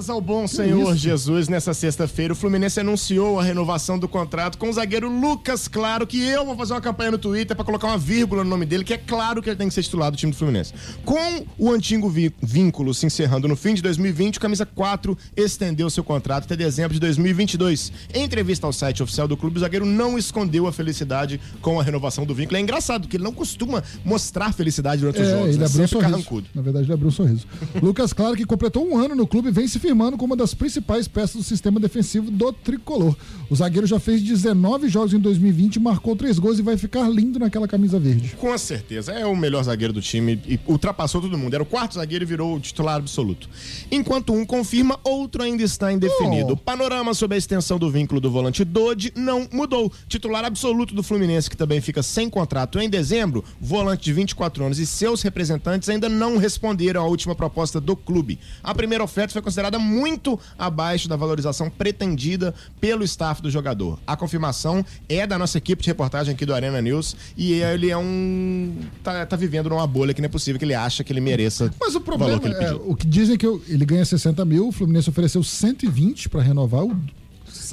Graças 0.00 0.08
ao 0.14 0.20
bom 0.22 0.46
Senhor 0.48 0.96
Jesus, 0.96 1.46
nessa 1.46 1.74
sexta-feira, 1.74 2.32
o 2.32 2.36
Fluminense 2.36 2.80
anunciou 2.80 3.38
a 3.38 3.42
renovação 3.42 3.98
do 3.98 4.08
contrato 4.08 4.56
com 4.56 4.70
o 4.70 4.72
zagueiro 4.72 5.10
Lucas 5.10 5.68
Claro, 5.68 6.06
que 6.06 6.18
eu 6.22 6.42
vou 6.46 6.56
fazer 6.56 6.72
uma 6.72 6.80
campanha 6.80 7.10
no 7.10 7.18
Twitter 7.18 7.54
pra 7.54 7.66
colocar 7.66 7.86
uma 7.88 7.98
vírgula 7.98 8.42
no 8.42 8.48
nome 8.48 8.64
dele, 8.64 8.82
que 8.82 8.94
é 8.94 8.96
claro 8.96 9.42
que 9.42 9.50
ele 9.50 9.56
tem 9.58 9.68
que 9.68 9.74
ser 9.74 9.82
titular 9.82 10.10
do 10.10 10.16
time 10.16 10.32
do 10.32 10.38
Fluminense. 10.38 10.72
Com 11.04 11.44
o 11.58 11.70
antigo 11.70 12.10
vínculo 12.42 12.94
se 12.94 13.04
encerrando 13.04 13.46
no 13.46 13.54
fim 13.54 13.74
de 13.74 13.82
2020, 13.82 14.38
o 14.38 14.40
Camisa 14.40 14.64
4 14.64 15.18
estendeu 15.36 15.90
seu 15.90 16.02
contrato 16.02 16.44
até 16.44 16.56
dezembro 16.56 16.94
de 16.94 17.00
2022. 17.00 17.92
Em 18.14 18.24
entrevista 18.24 18.66
ao 18.66 18.72
site 18.72 19.02
oficial 19.02 19.28
do 19.28 19.36
clube, 19.36 19.58
o 19.58 19.60
zagueiro 19.60 19.84
não 19.84 20.16
escondeu 20.16 20.66
a 20.66 20.72
felicidade 20.72 21.38
com 21.60 21.78
a 21.78 21.82
renovação 21.82 22.24
do 22.24 22.34
vínculo. 22.34 22.56
É 22.56 22.60
engraçado, 22.62 23.06
que 23.06 23.18
ele 23.18 23.24
não 23.24 23.34
costuma 23.34 23.82
mostrar 24.02 24.54
felicidade 24.54 25.02
durante 25.02 25.20
os 25.20 25.28
É, 25.28 25.30
jogos, 25.30 25.48
ele 25.50 25.58
né? 25.58 25.66
abriu 25.66 25.84
um 25.84 25.88
sorriso. 25.88 26.10
carrancudo. 26.10 26.46
Na 26.54 26.62
verdade, 26.62 26.86
ele 26.86 26.94
abriu 26.94 27.08
um 27.08 27.12
sorriso. 27.12 27.46
Lucas 27.82 28.14
Claro, 28.14 28.34
que 28.34 28.46
completou 28.46 28.88
um 28.88 28.96
ano 28.96 29.14
no 29.14 29.26
clube, 29.26 29.50
vem 29.50 29.68
se 29.68 29.78
firmando 29.78 29.89
como 29.90 30.26
uma 30.26 30.36
das 30.36 30.54
principais 30.54 31.08
peças 31.08 31.36
do 31.36 31.42
sistema 31.42 31.80
defensivo 31.80 32.30
do 32.30 32.52
tricolor. 32.52 33.16
O 33.48 33.56
zagueiro 33.56 33.86
já 33.86 33.98
fez 33.98 34.22
19 34.22 34.88
jogos 34.88 35.12
em 35.12 35.18
2020, 35.18 35.80
marcou 35.80 36.14
três 36.14 36.38
gols 36.38 36.58
e 36.58 36.62
vai 36.62 36.76
ficar 36.76 37.08
lindo 37.08 37.38
naquela 37.38 37.66
camisa 37.66 37.98
verde. 37.98 38.36
Com 38.38 38.56
certeza, 38.56 39.12
é 39.12 39.26
o 39.26 39.34
melhor 39.34 39.62
zagueiro 39.64 39.92
do 39.92 40.00
time 40.00 40.40
e 40.46 40.60
ultrapassou 40.66 41.20
todo 41.20 41.36
mundo. 41.36 41.54
Era 41.54 41.62
o 41.62 41.66
quarto 41.66 41.94
zagueiro 41.94 42.24
e 42.24 42.26
virou 42.26 42.56
o 42.56 42.60
titular 42.60 42.96
absoluto. 42.96 43.48
Enquanto 43.90 44.32
um 44.32 44.46
confirma, 44.46 44.98
outro 45.02 45.42
ainda 45.42 45.62
está 45.62 45.92
indefinido. 45.92 46.52
Oh. 46.52 46.56
Panorama 46.56 47.12
sobre 47.14 47.34
a 47.34 47.38
extensão 47.38 47.78
do 47.78 47.90
vínculo 47.90 48.20
do 48.20 48.30
volante 48.30 48.64
Dodi 48.64 49.12
não 49.16 49.48
mudou. 49.52 49.92
Titular 50.08 50.44
absoluto 50.44 50.94
do 50.94 51.02
Fluminense, 51.02 51.50
que 51.50 51.56
também 51.56 51.80
fica 51.80 52.02
sem 52.02 52.30
contrato 52.30 52.78
em 52.78 52.88
dezembro, 52.88 53.44
volante 53.60 54.04
de 54.04 54.12
24 54.12 54.64
anos 54.64 54.78
e 54.78 54.86
seus 54.86 55.22
representantes 55.22 55.88
ainda 55.88 56.08
não 56.08 56.36
responderam 56.36 57.02
à 57.02 57.06
última 57.06 57.34
proposta 57.34 57.80
do 57.80 57.96
clube. 57.96 58.38
A 58.62 58.74
primeira 58.74 59.02
oferta 59.02 59.32
foi 59.32 59.42
considerada 59.42 59.69
muito 59.78 60.38
abaixo 60.58 61.08
da 61.08 61.16
valorização 61.16 61.68
pretendida 61.70 62.54
pelo 62.80 63.04
staff 63.04 63.40
do 63.42 63.50
jogador. 63.50 63.98
A 64.06 64.16
confirmação 64.16 64.84
é 65.08 65.26
da 65.26 65.38
nossa 65.38 65.58
equipe 65.58 65.82
de 65.82 65.88
reportagem 65.88 66.34
aqui 66.34 66.44
do 66.46 66.54
Arena 66.54 66.80
News 66.80 67.16
e 67.36 67.52
ele 67.54 67.90
é 67.90 67.96
um. 67.96 68.76
tá, 69.02 69.24
tá 69.26 69.36
vivendo 69.36 69.68
numa 69.70 69.86
bolha 69.86 70.12
que 70.14 70.20
não 70.20 70.26
é 70.26 70.30
possível 70.30 70.58
que 70.58 70.64
ele 70.64 70.74
acha 70.74 71.02
que 71.04 71.12
ele 71.12 71.20
mereça. 71.20 71.72
Mas 71.80 71.94
o 71.94 72.00
problema 72.00 72.36
valor 72.38 72.40
que 72.42 72.48
ele 72.48 72.64
é, 72.64 72.72
o 72.74 72.94
que 72.94 73.06
dizem 73.06 73.36
que 73.36 73.46
eu- 73.46 73.62
ele 73.68 73.84
ganha 73.84 74.04
60 74.04 74.44
mil, 74.44 74.68
o 74.68 74.72
Fluminense 74.72 75.08
ofereceu 75.10 75.42
120 75.42 76.28
para 76.28 76.42
renovar, 76.42 76.84
o, 76.84 76.96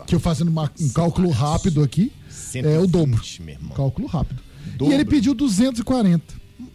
que 0.06 0.16
eu 0.16 0.20
fazendo 0.20 0.50
uma- 0.50 0.72
um 0.80 0.89
cálculo 0.89 1.30
rápido 1.30 1.84
aqui, 1.84 2.12
é 2.56 2.80
o 2.80 2.88
dobro. 2.88 3.12
120, 3.24 3.42
meu 3.44 3.56
irmão. 3.56 3.75
Cálculo 3.75 4.08
rápido. 4.08 4.42
Dobro. 4.77 4.92
E 4.92 4.96
ele 4.96 5.06
pediu 5.06 5.34
240. 5.34 6.24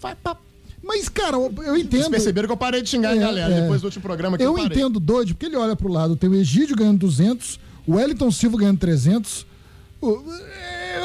Vai 0.01 0.15
pra 0.17 0.37
Mas, 0.83 1.09
cara, 1.09 1.37
eu 1.37 1.43
eu 1.45 1.53
Vocês 1.53 1.83
entendo. 1.85 2.11
perceberam 2.11 2.49
que 2.49 2.53
eu 2.53 2.57
parei 2.57 2.83
de 2.83 2.89
xingar 2.89 3.11
a 3.11 3.17
É, 3.17 3.19
galera 3.19 3.55
é. 3.55 3.61
depois 3.63 3.81
do 3.81 3.85
último 3.85 4.03
programa 4.03 4.37
que 4.37 4.43
eu, 4.43 4.49
Eu 4.49 4.55
parei. 4.55 4.67
entendo 4.67 4.99
doido, 4.99 5.29
porque 5.35 5.47
ele 5.47 5.57
olha 5.57 5.77
pro 5.77 5.89
lado, 5.89 6.17
tem 6.17 6.29
o 6.29 6.35
Egídio 6.35 6.75
ganhando 6.77 6.99
200, 6.99 7.61
o 7.87 7.95
Wellington 7.95 8.31
Silva 8.31 8.59
ganhando 8.59 8.79
300. 8.79 9.47
o- 10.01 10.21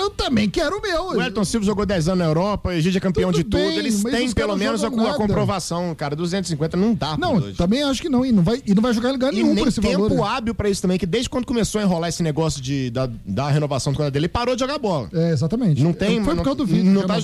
Eu 0.07 0.11
também 0.11 0.49
quero 0.49 0.77
o 0.77 0.81
meu. 0.81 1.03
O 1.09 1.21
Elton 1.21 1.43
Silva 1.43 1.65
jogou 1.65 1.85
10 1.85 2.07
anos 2.07 2.19
na 2.19 2.25
Europa, 2.25 2.69
o 2.69 2.71
Egídio 2.71 2.97
é 2.97 3.01
campeão 3.01 3.29
Tudo 3.31 3.43
de 3.43 3.49
tudo. 3.49 3.59
bem, 3.59 3.77
Eles 3.77 4.01
mas 4.03 4.13
têm 4.13 4.31
pelo 4.31 4.55
menos 4.55 4.81
a, 4.81 4.85
jogam 4.85 5.01
a 5.01 5.03
nada. 5.03 5.17
comprovação, 5.17 5.93
cara. 5.95 6.15
250 6.15 6.77
não 6.77 6.93
dá 6.93 7.17
Não, 7.17 7.35
hoje. 7.35 7.53
também 7.57 7.83
acho 7.83 8.01
que 8.01 8.07
não. 8.09 8.25
E 8.25 8.31
não 8.31 8.41
vai, 8.43 8.61
e 8.65 8.73
não 8.73 8.81
vai 8.81 8.93
jogar 8.93 9.09
em 9.09 9.13
lugar 9.13 9.33
E 9.33 9.37
nenhum 9.43 9.55
por 9.55 9.67
esse 9.67 9.81
tempo 9.81 10.07
valor. 10.09 10.23
né? 10.23 10.23
hábil 10.37 10.55
pra 10.55 10.69
isso 10.69 10.81
também, 10.81 10.97
que 10.97 11.05
desde 11.05 11.29
quando 11.29 11.45
começou 11.45 11.79
a 11.79 11.83
enrolar 11.83 12.09
esse 12.09 12.23
negócio 12.23 12.61
de, 12.61 12.89
da, 12.89 13.09
da 13.25 13.49
renovação 13.49 13.91
do 13.91 13.97
contrato 13.97 14.13
dele, 14.13 14.25
ele 14.25 14.29
parou 14.31 14.55
de 14.55 14.61
jogar 14.61 14.77
bola. 14.79 15.09
É, 15.13 15.31
exatamente. 15.31 15.83
Não 15.83 15.91
tem, 15.93 16.23
Foi 16.23 16.35
por 16.35 16.43
causa 16.43 16.57
do 16.57 16.65
vídeo, 16.65 16.85
não, 16.85 17.01
que 17.01 17.07
tá, 17.07 17.17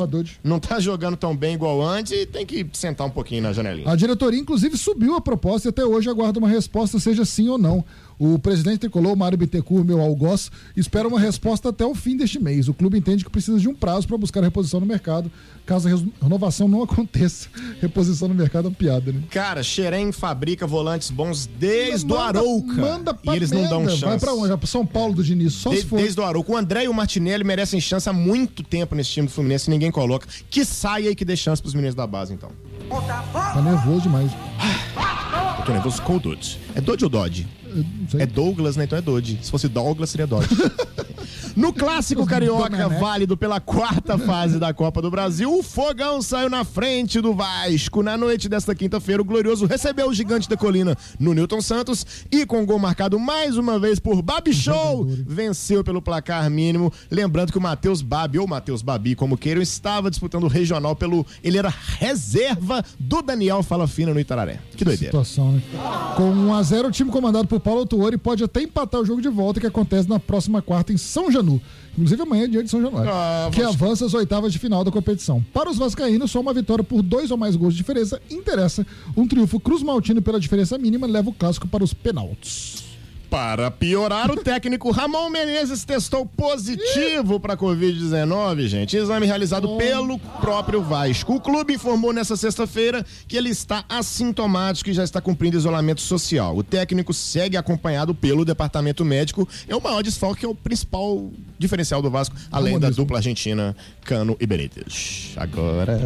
não 0.44 0.60
tá 0.60 0.80
jogando 0.80 1.16
tão 1.16 1.36
bem 1.36 1.54
igual 1.56 1.82
antes 1.82 2.12
e 2.12 2.26
tem 2.26 2.46
que 2.46 2.68
sentar 2.74 3.08
um 3.08 3.12
pouquinho 3.12 3.44
na 3.44 3.54
janelinha. 3.54 3.90
A 3.90 3.96
diretoria, 3.96 4.40
inclusive, 4.40 4.78
subiu 4.78 5.16
a 5.16 5.22
proposta 5.22 5.68
e 5.68 5.70
até 5.70 5.86
hoje 5.86 6.10
aguarda 6.10 6.38
uma 6.40 6.50
resposta, 6.50 7.00
seja 7.00 7.24
sim 7.24 7.48
ou 7.48 7.58
não. 7.58 7.84
O 8.20 8.38
presidente 8.40 8.80
tricolor, 8.80 9.16
Mário 9.16 9.38
Bittencourt, 9.38 9.86
meu 9.86 10.00
algoz, 10.00 10.52
espera 10.78 11.08
uma 11.08 11.20
resposta 11.20 11.70
até 11.70 11.86
o 11.86 11.94
fim 11.96 12.16
deste 12.16 12.40
mês. 12.40 12.68
O 12.68 12.74
clube 12.74 12.98
entende 12.98 13.24
que 13.24 13.30
precisa 13.30 13.60
de 13.60 13.68
um 13.68 13.74
prazo 13.76 14.08
para 14.08 14.18
buscar 14.18 14.42
reposição 14.42 14.80
no 14.80 14.86
mercado. 14.86 15.32
Caso 15.66 15.88
a 15.88 16.24
renovação 16.24 16.68
não 16.68 16.84
aconteça, 16.84 17.48
reposição 17.82 18.28
no 18.28 18.34
mercado 18.36 18.66
é 18.66 18.70
uma 18.70 18.76
piada, 18.76 19.12
né? 19.12 19.22
Cara, 19.32 19.64
Xerém 19.64 20.12
fabrica 20.12 20.68
volantes 20.68 21.10
bons 21.10 21.48
desde 21.60 22.06
o 22.06 22.10
Manda- 22.18 22.40
Arouca. 22.40 22.74
Manda 22.76 23.14
pra 23.14 23.34
e 23.34 23.38
eles 23.38 23.52
não 23.52 23.64
dão 23.68 23.80
merda. 23.80 23.92
chance. 23.96 24.06
Vai 24.06 24.20
pra 24.20 24.34
onde? 24.34 24.48
Vai 24.50 24.58
pra 24.58 24.68
São 24.68 24.86
Paulo 24.86 25.14
do 25.14 25.24
Diniz, 25.24 25.54
só 25.54 25.70
De- 25.70 25.78
se 25.78 25.86
for. 25.86 25.98
desde 26.00 26.20
o 26.20 26.24
Arouca. 26.24 26.52
O 26.52 26.58
André 26.58 26.84
e 26.86 26.88
o 26.88 26.94
Martinelli 26.94 27.44
merecem 27.44 27.80
chance 27.82 28.08
há 28.10 28.14
muito 28.14 28.62
tempo 28.64 28.94
nesse 28.96 29.10
time 29.12 29.28
do 29.28 29.32
Fluminense 29.34 29.70
e 29.70 29.72
ninguém 29.72 29.92
coloca. 29.92 30.28
Que 30.50 30.64
saia 30.66 31.10
e 31.10 31.16
que 31.16 31.26
dê 31.26 31.36
chance 31.36 31.62
pros 31.62 31.74
meninos 31.74 31.96
da 31.96 32.06
base, 32.06 32.34
então. 32.34 32.50
Tá 33.34 33.62
nervoso 33.62 34.02
demais. 34.02 34.32
Eu 35.60 35.66
tô 35.66 35.72
nervoso 35.72 36.02
com 36.02 36.18
o 36.18 36.20
Dodge. 36.20 36.60
É 36.76 36.82
Dodge 36.82 37.04
ou 37.06 37.10
Dodge? 37.10 37.48
É 38.20 38.26
Douglas, 38.26 38.76
né? 38.76 38.84
Então 38.86 38.98
é 38.98 39.02
Dodge. 39.02 39.40
Se 39.42 39.52
fosse 39.52 39.68
Douglas, 39.68 40.10
seria 40.10 40.28
Dodge. 40.28 40.50
No 41.56 41.72
clássico 41.72 42.26
carioca, 42.28 42.90
válido 42.90 43.38
pela 43.38 43.60
quarta 43.60 44.18
fase 44.18 44.60
da 44.60 44.74
Copa 44.74 45.02
do 45.02 45.12
Brasil, 45.12 45.54
o 45.54 45.62
Fogão 45.62 46.22
saiu 46.22 46.50
na 46.50 46.64
frente 46.64 47.22
do 47.22 47.34
Vasco. 47.34 48.02
Na 48.02 48.18
noite 48.18 48.50
desta 48.50 48.74
quinta-feira, 48.74 49.22
o 49.22 49.26
Glorioso 49.26 49.66
recebeu 49.66 50.10
o 50.10 50.14
gigante 50.14 50.50
da 50.50 50.58
colina 50.58 50.98
no 51.20 51.34
Newton 51.34 51.62
Santos 51.62 52.06
e 52.32 52.46
com 52.46 52.66
gol 52.66 52.80
marcado 52.80 53.20
mais 53.20 53.58
uma 53.58 53.78
vez 53.80 54.00
por 54.00 54.22
Babi 54.22 54.54
Show, 54.54 55.06
venceu 55.06 55.84
pelo 55.84 56.02
placar 56.02 56.50
mínimo. 56.50 56.92
Lembrando 57.10 57.52
que 57.52 57.58
o 57.58 57.62
Matheus 57.62 58.02
Babi, 58.02 58.40
ou 58.40 58.48
Matheus 58.48 58.82
Babi, 58.82 59.16
como 59.16 59.38
queiram, 59.38 59.62
estava 59.62 60.10
disputando 60.10 60.46
o 60.46 60.48
regional 60.48 60.96
pelo. 60.96 61.26
Ele 61.44 61.58
era 61.58 61.74
reserva 62.00 62.84
do 63.00 63.22
Daniel 63.22 63.62
Fala 63.64 63.88
Fina 63.88 64.14
no 64.14 64.20
Itararé. 64.20 64.60
Que 64.76 64.84
doideira. 64.84 65.12
situação, 65.12 65.52
né? 65.52 65.62
Com 66.16 66.34
1x0, 66.34 66.88
o 66.88 66.92
time 66.92 67.12
comandado 67.12 67.48
por 67.48 67.60
Paulo 67.60 67.82
Autuori 67.82 68.18
pode 68.18 68.44
até 68.44 68.62
empatar 68.62 69.02
o 69.02 69.06
jogo 69.06 69.22
de 69.22 69.30
volta 69.30 69.60
que 69.60 69.68
acontece 69.68 70.10
na 70.10 70.20
próxima 70.20 70.62
quarta 70.62 70.92
em 70.92 70.98
São 70.98 71.32
Inclusive 71.94 72.22
amanhã 72.22 72.46
é 72.46 72.48
dia 72.48 72.64
de 72.64 72.70
São 72.70 72.82
Januário. 72.82 73.12
Ah, 73.14 73.50
que 73.52 73.62
Vasco. 73.62 73.84
avança 73.84 74.06
às 74.06 74.14
oitavas 74.14 74.52
de 74.52 74.60
final 74.60 74.84
da 74.84 74.92
competição. 74.92 75.46
Para 75.54 75.70
os 75.70 75.78
vascaínos, 75.78 76.32
só 76.32 76.40
uma 76.40 76.54
vitória 76.54 76.84
por 76.84 77.02
dois 77.02 77.30
ou 77.30 77.38
mais 77.38 77.56
gols 77.56 77.74
de 77.74 77.78
diferença 77.78 78.20
interessa. 78.32 78.86
Um 79.16 79.28
triunfo 79.28 79.60
Cruz 79.60 79.84
Maltino 79.84 80.22
pela 80.22 80.40
diferença 80.40 80.78
mínima 80.78 81.06
leva 81.06 81.30
o 81.30 81.34
clássico 81.34 81.68
para 81.68 81.84
os 81.84 81.94
penaltis. 81.94 82.93
Para 83.34 83.72
piorar, 83.72 84.30
o 84.30 84.36
técnico 84.36 84.92
Ramon 84.92 85.28
Menezes 85.28 85.84
testou 85.84 86.24
positivo 86.24 87.40
para 87.40 87.58
Covid-19, 87.58 88.68
gente. 88.68 88.96
Exame 88.96 89.26
realizado 89.26 89.76
pelo 89.76 90.20
próprio 90.20 90.84
Vasco. 90.84 91.34
O 91.34 91.42
clube 91.42 91.74
informou 91.74 92.14
nessa 92.14 92.38
sexta-feira 92.38 93.04
que 93.28 93.36
ele 93.36 93.50
está 93.50 93.84
assintomático 93.90 94.92
e 94.92 94.94
já 94.94 95.04
está 95.04 95.20
cumprindo 95.20 95.58
isolamento 95.58 96.02
social. 96.02 96.56
O 96.56 96.62
técnico 96.62 97.12
segue 97.12 97.58
acompanhado 97.58 98.14
pelo 98.14 98.46
departamento 98.46 99.04
médico. 99.04 99.50
É 99.68 99.76
o 99.76 99.82
maior 99.82 100.04
desfalque, 100.04 100.46
é 100.46 100.48
o 100.48 100.54
principal 100.54 101.32
diferencial 101.58 102.04
do 102.04 102.12
Vasco, 102.12 102.36
além 102.52 102.78
da 102.78 102.92
dupla 102.92 103.18
argentina 103.18 103.76
Cano 104.06 104.38
e 104.40 104.46
Benítez. 104.46 105.34
Agora. 105.38 106.00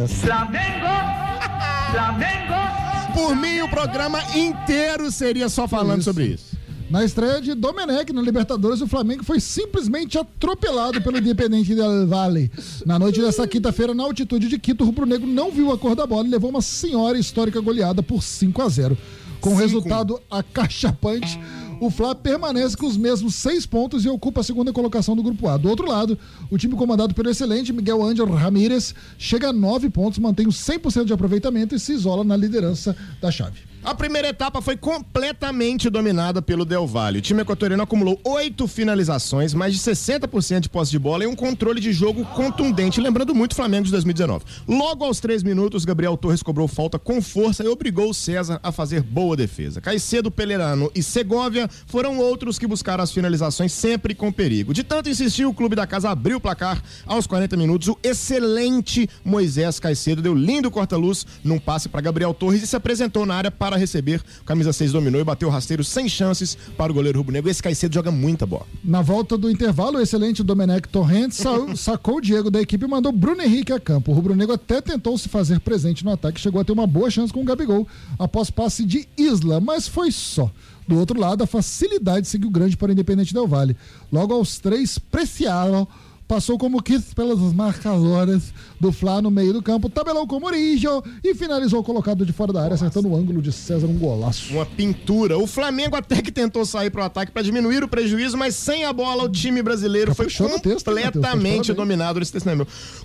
Por 3.12 3.36
mim, 3.36 3.60
o 3.60 3.68
programa 3.68 4.18
inteiro 4.34 5.12
seria 5.12 5.50
só 5.50 5.68
falando 5.68 5.98
Isso. 5.98 6.04
sobre 6.04 6.24
isso. 6.24 6.57
Na 6.90 7.04
estreia 7.04 7.38
de 7.38 7.54
Domenech 7.54 8.14
na 8.14 8.22
Libertadores, 8.22 8.80
o 8.80 8.86
Flamengo 8.86 9.22
foi 9.22 9.40
simplesmente 9.40 10.16
atropelado 10.16 11.02
pelo 11.02 11.18
Independente 11.18 11.74
del 11.74 12.06
Valle. 12.06 12.50
Na 12.86 12.98
noite 12.98 13.20
dessa 13.20 13.46
quinta-feira, 13.46 13.92
na 13.92 14.04
altitude 14.04 14.48
de 14.48 14.58
Quito, 14.58 14.84
o 14.84 14.86
rubro-negro 14.86 15.26
não 15.26 15.50
viu 15.50 15.70
a 15.70 15.76
cor 15.76 15.94
da 15.94 16.06
bola 16.06 16.26
e 16.26 16.30
levou 16.30 16.48
uma 16.48 16.62
senhora 16.62 17.18
histórica 17.18 17.60
goleada 17.60 18.02
por 18.02 18.22
5 18.22 18.62
a 18.62 18.68
0. 18.70 18.96
Com 19.38 19.50
o 19.50 19.52
Cinco. 19.52 19.62
resultado 19.62 20.20
acachapante, 20.30 21.38
o 21.78 21.90
Fla 21.90 22.14
permanece 22.14 22.74
com 22.74 22.86
os 22.86 22.96
mesmos 22.96 23.34
seis 23.34 23.66
pontos 23.66 24.06
e 24.06 24.08
ocupa 24.08 24.40
a 24.40 24.44
segunda 24.44 24.72
colocação 24.72 25.14
do 25.14 25.22
Grupo 25.22 25.46
A. 25.46 25.58
Do 25.58 25.68
outro 25.68 25.86
lado, 25.86 26.18
o 26.50 26.56
time 26.56 26.74
comandado 26.74 27.14
pelo 27.14 27.28
excelente 27.28 27.70
Miguel 27.70 28.02
Ángel 28.02 28.26
Ramírez 28.32 28.94
chega 29.18 29.50
a 29.50 29.52
nove 29.52 29.90
pontos, 29.90 30.18
mantém 30.18 30.46
o 30.46 30.50
100% 30.50 31.04
de 31.04 31.12
aproveitamento 31.12 31.74
e 31.74 31.78
se 31.78 31.92
isola 31.92 32.24
na 32.24 32.36
liderança 32.36 32.96
da 33.20 33.30
chave. 33.30 33.67
A 33.88 33.94
primeira 33.94 34.28
etapa 34.28 34.60
foi 34.60 34.76
completamente 34.76 35.88
dominada 35.88 36.42
pelo 36.42 36.66
Del 36.66 36.86
Valle. 36.86 37.20
O 37.20 37.22
time 37.22 37.40
equatoriano 37.40 37.82
acumulou 37.82 38.20
oito 38.22 38.68
finalizações, 38.68 39.54
mais 39.54 39.72
de 39.72 39.80
60% 39.80 40.60
de 40.60 40.68
posse 40.68 40.90
de 40.90 40.98
bola 40.98 41.24
e 41.24 41.26
um 41.26 41.34
controle 41.34 41.80
de 41.80 41.90
jogo 41.90 42.22
contundente, 42.22 43.00
lembrando 43.00 43.34
muito 43.34 43.52
o 43.52 43.54
Flamengo 43.54 43.86
de 43.86 43.92
2019. 43.92 44.44
Logo 44.68 45.06
aos 45.06 45.20
três 45.20 45.42
minutos, 45.42 45.86
Gabriel 45.86 46.18
Torres 46.18 46.42
cobrou 46.42 46.68
falta 46.68 46.98
com 46.98 47.22
força 47.22 47.64
e 47.64 47.66
obrigou 47.66 48.10
o 48.10 48.14
César 48.14 48.60
a 48.62 48.70
fazer 48.70 49.00
boa 49.00 49.34
defesa. 49.34 49.80
Caicedo, 49.80 50.30
Pelerano 50.30 50.92
e 50.94 51.02
Segovia 51.02 51.66
foram 51.86 52.18
outros 52.18 52.58
que 52.58 52.66
buscaram 52.66 53.02
as 53.02 53.10
finalizações 53.10 53.72
sempre 53.72 54.14
com 54.14 54.30
perigo. 54.30 54.74
De 54.74 54.84
tanto 54.84 55.08
insistir, 55.08 55.46
o 55.46 55.54
clube 55.54 55.74
da 55.74 55.86
casa 55.86 56.10
abriu 56.10 56.36
o 56.36 56.40
placar 56.42 56.82
aos 57.06 57.26
40 57.26 57.56
minutos. 57.56 57.88
O 57.88 57.98
excelente 58.02 59.08
Moisés 59.24 59.80
Caicedo 59.80 60.20
deu 60.20 60.34
lindo 60.34 60.70
corta-luz 60.70 61.26
num 61.42 61.58
passe 61.58 61.88
para 61.88 62.02
Gabriel 62.02 62.34
Torres 62.34 62.62
e 62.62 62.66
se 62.66 62.76
apresentou 62.76 63.24
na 63.24 63.34
área 63.34 63.50
para 63.50 63.77
receber. 63.78 64.22
Camisa 64.44 64.72
6 64.72 64.92
dominou 64.92 65.20
e 65.20 65.24
bateu 65.24 65.48
o 65.48 65.50
rasteiro 65.50 65.82
sem 65.84 66.08
chances 66.08 66.56
para 66.76 66.90
o 66.92 66.94
goleiro 66.94 67.18
rubro-negro. 67.18 67.50
Esse 67.50 67.62
Caicedo 67.62 67.94
joga 67.94 68.10
muita 68.10 68.44
bola. 68.44 68.66
Na 68.84 69.00
volta 69.02 69.38
do 69.38 69.50
intervalo, 69.50 69.98
o 69.98 70.00
excelente 70.00 70.42
Domenech 70.42 70.88
Torrent 70.88 71.32
saiu- 71.32 71.74
sacou 71.76 72.16
o 72.16 72.20
Diego 72.20 72.50
da 72.50 72.60
equipe 72.60 72.84
e 72.84 72.88
mandou 72.88 73.12
Bruno 73.12 73.42
Henrique 73.42 73.72
a 73.72 73.80
campo. 73.80 74.10
O 74.12 74.14
rubro-negro 74.14 74.54
até 74.54 74.80
tentou 74.80 75.16
se 75.16 75.28
fazer 75.28 75.60
presente 75.60 76.04
no 76.04 76.12
ataque, 76.12 76.40
chegou 76.40 76.60
a 76.60 76.64
ter 76.64 76.72
uma 76.72 76.86
boa 76.86 77.10
chance 77.10 77.32
com 77.32 77.40
o 77.40 77.44
Gabigol 77.44 77.86
após 78.18 78.50
passe 78.50 78.84
de 78.84 79.08
Isla, 79.16 79.60
mas 79.60 79.86
foi 79.88 80.10
só. 80.10 80.50
Do 80.86 80.98
outro 80.98 81.20
lado, 81.20 81.44
a 81.44 81.46
facilidade 81.46 82.26
seguiu 82.26 82.50
grande 82.50 82.76
para 82.76 82.88
o 82.88 82.92
Independente 82.92 83.34
Del 83.34 83.46
Vale. 83.46 83.76
Logo 84.10 84.32
aos 84.32 84.58
três, 84.58 84.98
Preciado 84.98 85.86
passou 86.28 86.58
como 86.58 86.82
quis 86.82 87.14
pelas 87.14 87.38
marcadoras 87.54 88.52
do 88.78 88.92
Fla 88.92 89.22
no 89.22 89.30
meio 89.30 89.54
do 89.54 89.62
campo, 89.62 89.88
tabelou 89.88 90.26
com 90.26 90.36
o 90.36 90.40
Murillo 90.40 91.02
e 91.24 91.34
finalizou 91.34 91.82
colocado 91.82 92.26
de 92.26 92.32
fora 92.34 92.52
da 92.52 92.62
área, 92.62 92.74
acertando 92.74 93.08
o 93.08 93.16
ângulo 93.16 93.40
de 93.40 93.50
César, 93.50 93.86
um 93.86 93.98
golaço. 93.98 94.52
Uma 94.52 94.66
pintura. 94.66 95.38
O 95.38 95.46
Flamengo 95.46 95.96
até 95.96 96.20
que 96.20 96.30
tentou 96.30 96.66
sair 96.66 96.90
para 96.90 97.02
o 97.02 97.04
ataque 97.04 97.32
para 97.32 97.40
diminuir 97.40 97.82
o 97.82 97.88
prejuízo, 97.88 98.36
mas 98.36 98.54
sem 98.54 98.84
a 98.84 98.92
bola 98.92 99.24
o 99.24 99.28
time 99.28 99.62
brasileiro 99.62 100.14
foi 100.14 100.26
Caprichou 100.26 100.60
texto? 100.60 100.84
Tá 100.84 100.92
de 100.92 101.02
completamente 101.02 101.20
parabéns. 101.20 101.66
dominado 101.68 102.18
nesse 102.20 102.32
texto. 102.32 102.48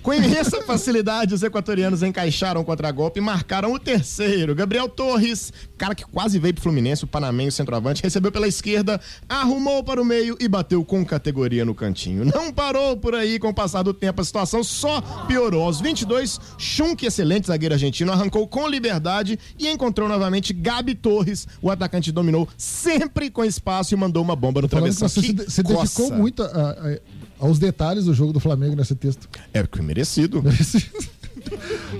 Com 0.02 0.12
imensa 0.12 0.60
facilidade, 0.66 1.32
os 1.32 1.42
equatorianos 1.42 2.02
encaixaram 2.02 2.60
o 2.60 2.64
contragolpe 2.64 3.18
e 3.18 3.22
marcaram 3.22 3.72
o 3.72 3.78
terceiro. 3.78 4.54
Gabriel 4.54 4.88
Torres, 4.88 5.50
cara 5.78 5.94
que 5.94 6.04
quase 6.04 6.38
veio 6.38 6.52
pro 6.52 6.64
Fluminense, 6.64 7.04
o 7.04 7.06
panamenho 7.06 7.50
centroavante, 7.50 8.02
recebeu 8.02 8.30
pela 8.30 8.46
esquerda, 8.46 9.00
arrumou 9.28 9.82
para 9.82 10.00
o 10.00 10.04
meio 10.04 10.36
e 10.38 10.46
bateu 10.46 10.84
com 10.84 11.04
categoria 11.04 11.64
no 11.64 11.74
cantinho. 11.74 12.24
Não 12.24 12.52
parou 12.52 12.96
por 12.96 13.13
aí 13.14 13.38
com 13.38 13.48
o 13.48 13.54
passar 13.54 13.82
do 13.82 13.92
tempo, 13.94 14.20
a 14.20 14.24
situação 14.24 14.62
só 14.64 15.00
piorou. 15.26 15.64
Aos 15.64 15.80
22, 15.80 16.40
Schunk, 16.58 17.04
excelente 17.06 17.46
zagueiro 17.48 17.74
argentino, 17.74 18.12
arrancou 18.12 18.46
com 18.46 18.66
liberdade 18.68 19.38
e 19.58 19.68
encontrou 19.68 20.08
novamente 20.08 20.52
Gabi 20.52 20.94
Torres. 20.94 21.46
O 21.62 21.70
atacante 21.70 22.10
dominou 22.12 22.48
sempre 22.56 23.30
com 23.30 23.44
espaço 23.44 23.94
e 23.94 23.96
mandou 23.96 24.22
uma 24.22 24.36
bomba 24.36 24.60
no 24.62 24.68
travessão. 24.68 25.08
você 25.08 25.20
Que 25.20 25.50
se 25.50 25.62
dedicou 25.62 26.12
muito 26.12 26.42
a- 26.42 26.46
a- 26.46 26.98
aos 27.38 27.58
detalhes 27.58 28.04
do 28.06 28.14
jogo 28.14 28.32
do 28.32 28.40
Flamengo 28.40 28.74
nesse 28.76 28.94
texto. 28.94 29.28
É 29.52 29.62
porque 29.62 29.82
merecido. 29.82 30.42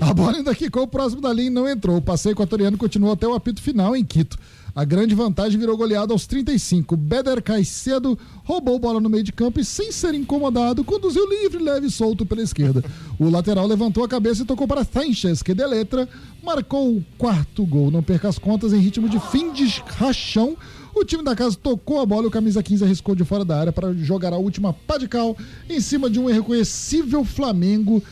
A 0.01 0.13
bola 0.13 0.37
ainda 0.37 0.55
quicou 0.55 0.87
próximo 0.87 1.21
da 1.21 1.31
linha 1.31 1.47
e 1.47 1.51
não 1.51 1.69
entrou. 1.69 1.97
O 1.97 2.01
passeio 2.01 2.33
equatoriano 2.33 2.77
continuou 2.77 3.13
até 3.13 3.27
o 3.27 3.33
apito 3.33 3.61
final 3.61 3.95
em 3.95 4.03
Quito. 4.03 4.37
A 4.75 4.83
grande 4.83 5.15
vantagem 5.15 5.57
virou 5.57 5.77
goleada 5.77 6.11
aos 6.11 6.27
35. 6.27 6.97
Beder 6.97 7.41
Caicedo 7.41 8.19
roubou 8.43 8.77
bola 8.77 8.99
no 8.99 9.09
meio 9.09 9.23
de 9.23 9.31
campo 9.31 9.57
e, 9.57 9.63
sem 9.63 9.89
ser 9.89 10.13
incomodado, 10.13 10.83
conduziu 10.83 11.25
livre, 11.29 11.63
leve 11.63 11.87
e 11.87 11.89
solto 11.91 12.25
pela 12.25 12.41
esquerda. 12.41 12.83
O 13.17 13.29
lateral 13.29 13.65
levantou 13.65 14.03
a 14.03 14.07
cabeça 14.09 14.41
e 14.41 14.45
tocou 14.45 14.67
para 14.67 14.83
Sanchez, 14.83 15.41
que 15.41 15.53
de 15.53 15.65
letra 15.65 16.09
marcou 16.43 16.97
o 16.97 17.05
quarto 17.17 17.65
gol. 17.65 17.89
Não 17.89 18.03
perca 18.03 18.27
as 18.27 18.37
contas 18.37 18.73
em 18.73 18.79
ritmo 18.79 19.07
de 19.07 19.17
fim 19.31 19.53
de 19.53 19.81
rachão. 19.97 20.57
O 20.93 21.05
time 21.05 21.23
da 21.23 21.37
casa 21.37 21.55
tocou 21.55 22.01
a 22.01 22.05
bola 22.05 22.23
e 22.23 22.27
o 22.27 22.31
camisa 22.31 22.61
15 22.61 22.83
arriscou 22.83 23.15
de 23.15 23.23
fora 23.23 23.45
da 23.45 23.57
área 23.57 23.71
para 23.71 23.93
jogar 23.93 24.33
a 24.33 24.37
última 24.37 24.73
pá 24.73 24.97
de 24.97 25.07
cal 25.07 25.37
em 25.69 25.79
cima 25.79 26.09
de 26.09 26.19
um 26.19 26.29
irreconhecível 26.29 27.23
Flamengo. 27.23 28.03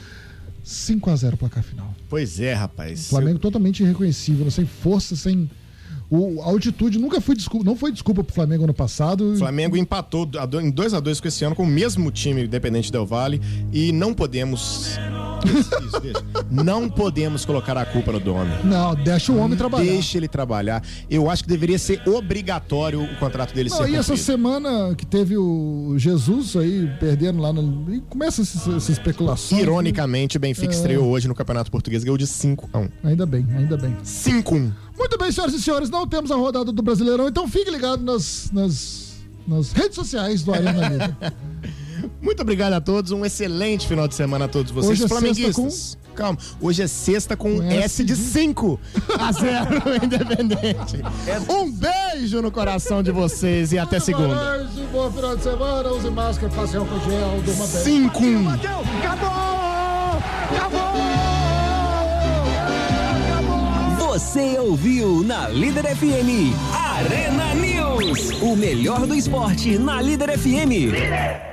5 0.63 1.10
a 1.10 1.15
0 1.17 1.36
placar 1.36 1.62
final. 1.62 1.93
Pois 2.10 2.39
é, 2.39 2.53
rapaz. 2.53 3.10
Flamengo 3.10 3.38
totalmente 3.39 3.84
irreconhecível, 3.84 4.50
sem 4.50 4.65
força, 4.65 5.13
sem. 5.13 5.50
O, 6.10 6.42
a 6.42 6.46
altitude 6.46 7.00
nunca 7.00 7.20
foi 7.20 7.36
desculpa, 7.36 7.66
não 7.66 7.76
foi 7.76 7.92
desculpa 7.92 8.24
pro 8.24 8.34
Flamengo 8.34 8.64
ano 8.66 8.74
passado. 8.74 9.34
O 9.34 9.38
Flamengo 9.38 9.76
empatou 9.78 10.30
em 10.62 10.70
2 10.70 10.94
a 10.94 11.00
2 11.00 11.20
com 11.20 11.28
esse 11.28 11.44
ano 11.44 11.56
com 11.56 11.64
o 11.64 11.68
mesmo 11.68 12.12
time 12.12 12.44
Independente 12.44 12.92
Del 12.92 13.06
Vale 13.06 13.42
e 13.72 13.92
não 13.92 14.14
podemos 14.14 14.98
isso, 15.46 15.70
isso, 15.86 16.08
isso. 16.08 16.24
não 16.52 16.88
podemos 16.90 17.44
colocar 17.46 17.78
a 17.78 17.86
culpa 17.86 18.12
no 18.12 18.20
Domi. 18.20 18.52
Não, 18.64 18.96
deixa 18.96 19.32
o 19.32 19.38
homem 19.38 19.58
trabalhar. 19.58 19.84
Deixa 19.92 20.18
ele 20.18 20.28
trabalhar. 20.28 20.84
Eu 21.10 21.30
acho 21.30 21.44
que 21.44 21.50
deveria 21.50 21.78
ser 21.80 22.02
obrigatório 22.08 23.04
o 23.04 23.16
contrato 23.18 23.54
dele 23.54 23.70
Não, 23.70 23.78
ser 23.78 23.90
e 23.90 23.96
essa 23.96 24.14
cumprido. 24.14 24.24
semana 24.24 24.96
que 24.96 25.06
teve 25.06 25.36
o 25.38 25.96
Jesus 25.98 26.56
aí 26.56 26.90
perdendo 27.00 27.42
lá 27.42 27.52
no. 27.52 27.94
E 27.94 28.00
começa 28.02 28.42
essas 28.42 28.88
especulações. 28.90 29.62
Ironicamente, 29.62 30.38
o 30.38 30.40
Benfica 30.40 30.72
É. 30.74 30.76
estreou 30.76 31.08
hoje 31.10 31.28
no 31.28 31.36
Campeonato 31.36 31.70
Português, 31.72 32.04
ganhou 32.04 32.18
de 32.18 32.28
5 32.28 32.70
a 32.72 32.80
1. 32.80 32.90
Ainda 33.04 33.26
bem, 33.26 33.46
ainda 33.58 33.76
bem. 33.78 33.96
5 34.04 34.54
a 34.54 34.58
1. 34.58 34.72
Muito 35.04 35.18
bem, 35.18 35.30
senhoras 35.34 35.54
e 35.54 35.62
senhores, 35.62 35.90
não 35.90 36.08
temos 36.08 36.32
a 36.32 36.36
rodada 36.38 36.72
do 36.72 36.82
Brasileirão, 36.82 37.28
então 37.28 37.46
fique 37.46 37.70
ligado 37.70 38.02
nas, 38.02 38.50
nas, 38.54 39.16
nas 39.46 39.74
redes 39.74 39.96
sociais 39.96 40.44
do 40.44 40.54
Arena 40.54 40.88
Livre. 40.88 41.14
Muito 42.22 42.42
obrigado 42.42 42.72
a 42.72 42.80
todos, 42.80 43.12
um 43.12 43.26
excelente 43.26 43.86
final 43.86 44.08
de 44.08 44.16
semana 44.16 44.46
a 44.46 44.48
todos 44.48 44.72
vocês 44.72 44.92
Hoje 44.92 45.04
é 45.04 45.08
flamenguistas. 45.10 45.98
Calma, 46.16 46.38
hoje 46.62 46.84
é 46.84 46.88
sexta 46.88 47.36
com, 47.36 47.58
Com 47.58 47.64
S 47.64 47.84
S 47.84 48.04
de 48.06 48.14
de- 48.16 48.22
5 48.22 48.80
a 49.20 49.32
0 49.34 49.82
Independente. 50.06 51.02
Um 51.50 51.70
beijo 51.70 52.42
no 52.42 52.50
coração 52.50 53.04
de 53.04 53.12
vocês 53.12 53.74
e 53.74 53.80
até 53.80 54.00
segunda. 54.00 54.66
Um 54.78 54.86
bom 54.88 55.12
final 55.12 55.36
de 55.36 55.44
semana, 55.44 55.90
use 55.92 56.10
máscara, 56.10 56.54
passe 56.54 56.78
álcool 56.78 57.00
gel, 57.02 57.42
durma 57.44 57.68
bem. 57.68 57.84
5 57.84 58.20
1. 58.24 58.46
Você 64.34 64.58
ouviu 64.58 65.24
na 65.24 65.48
Líder 65.48 65.96
FM 65.96 66.58
Arena 66.74 67.54
News. 67.54 68.32
O 68.42 68.56
melhor 68.56 69.06
do 69.06 69.13
esporte 69.13 69.78
na 69.78 70.02
Líder 70.02 70.36
FM. 70.40 71.53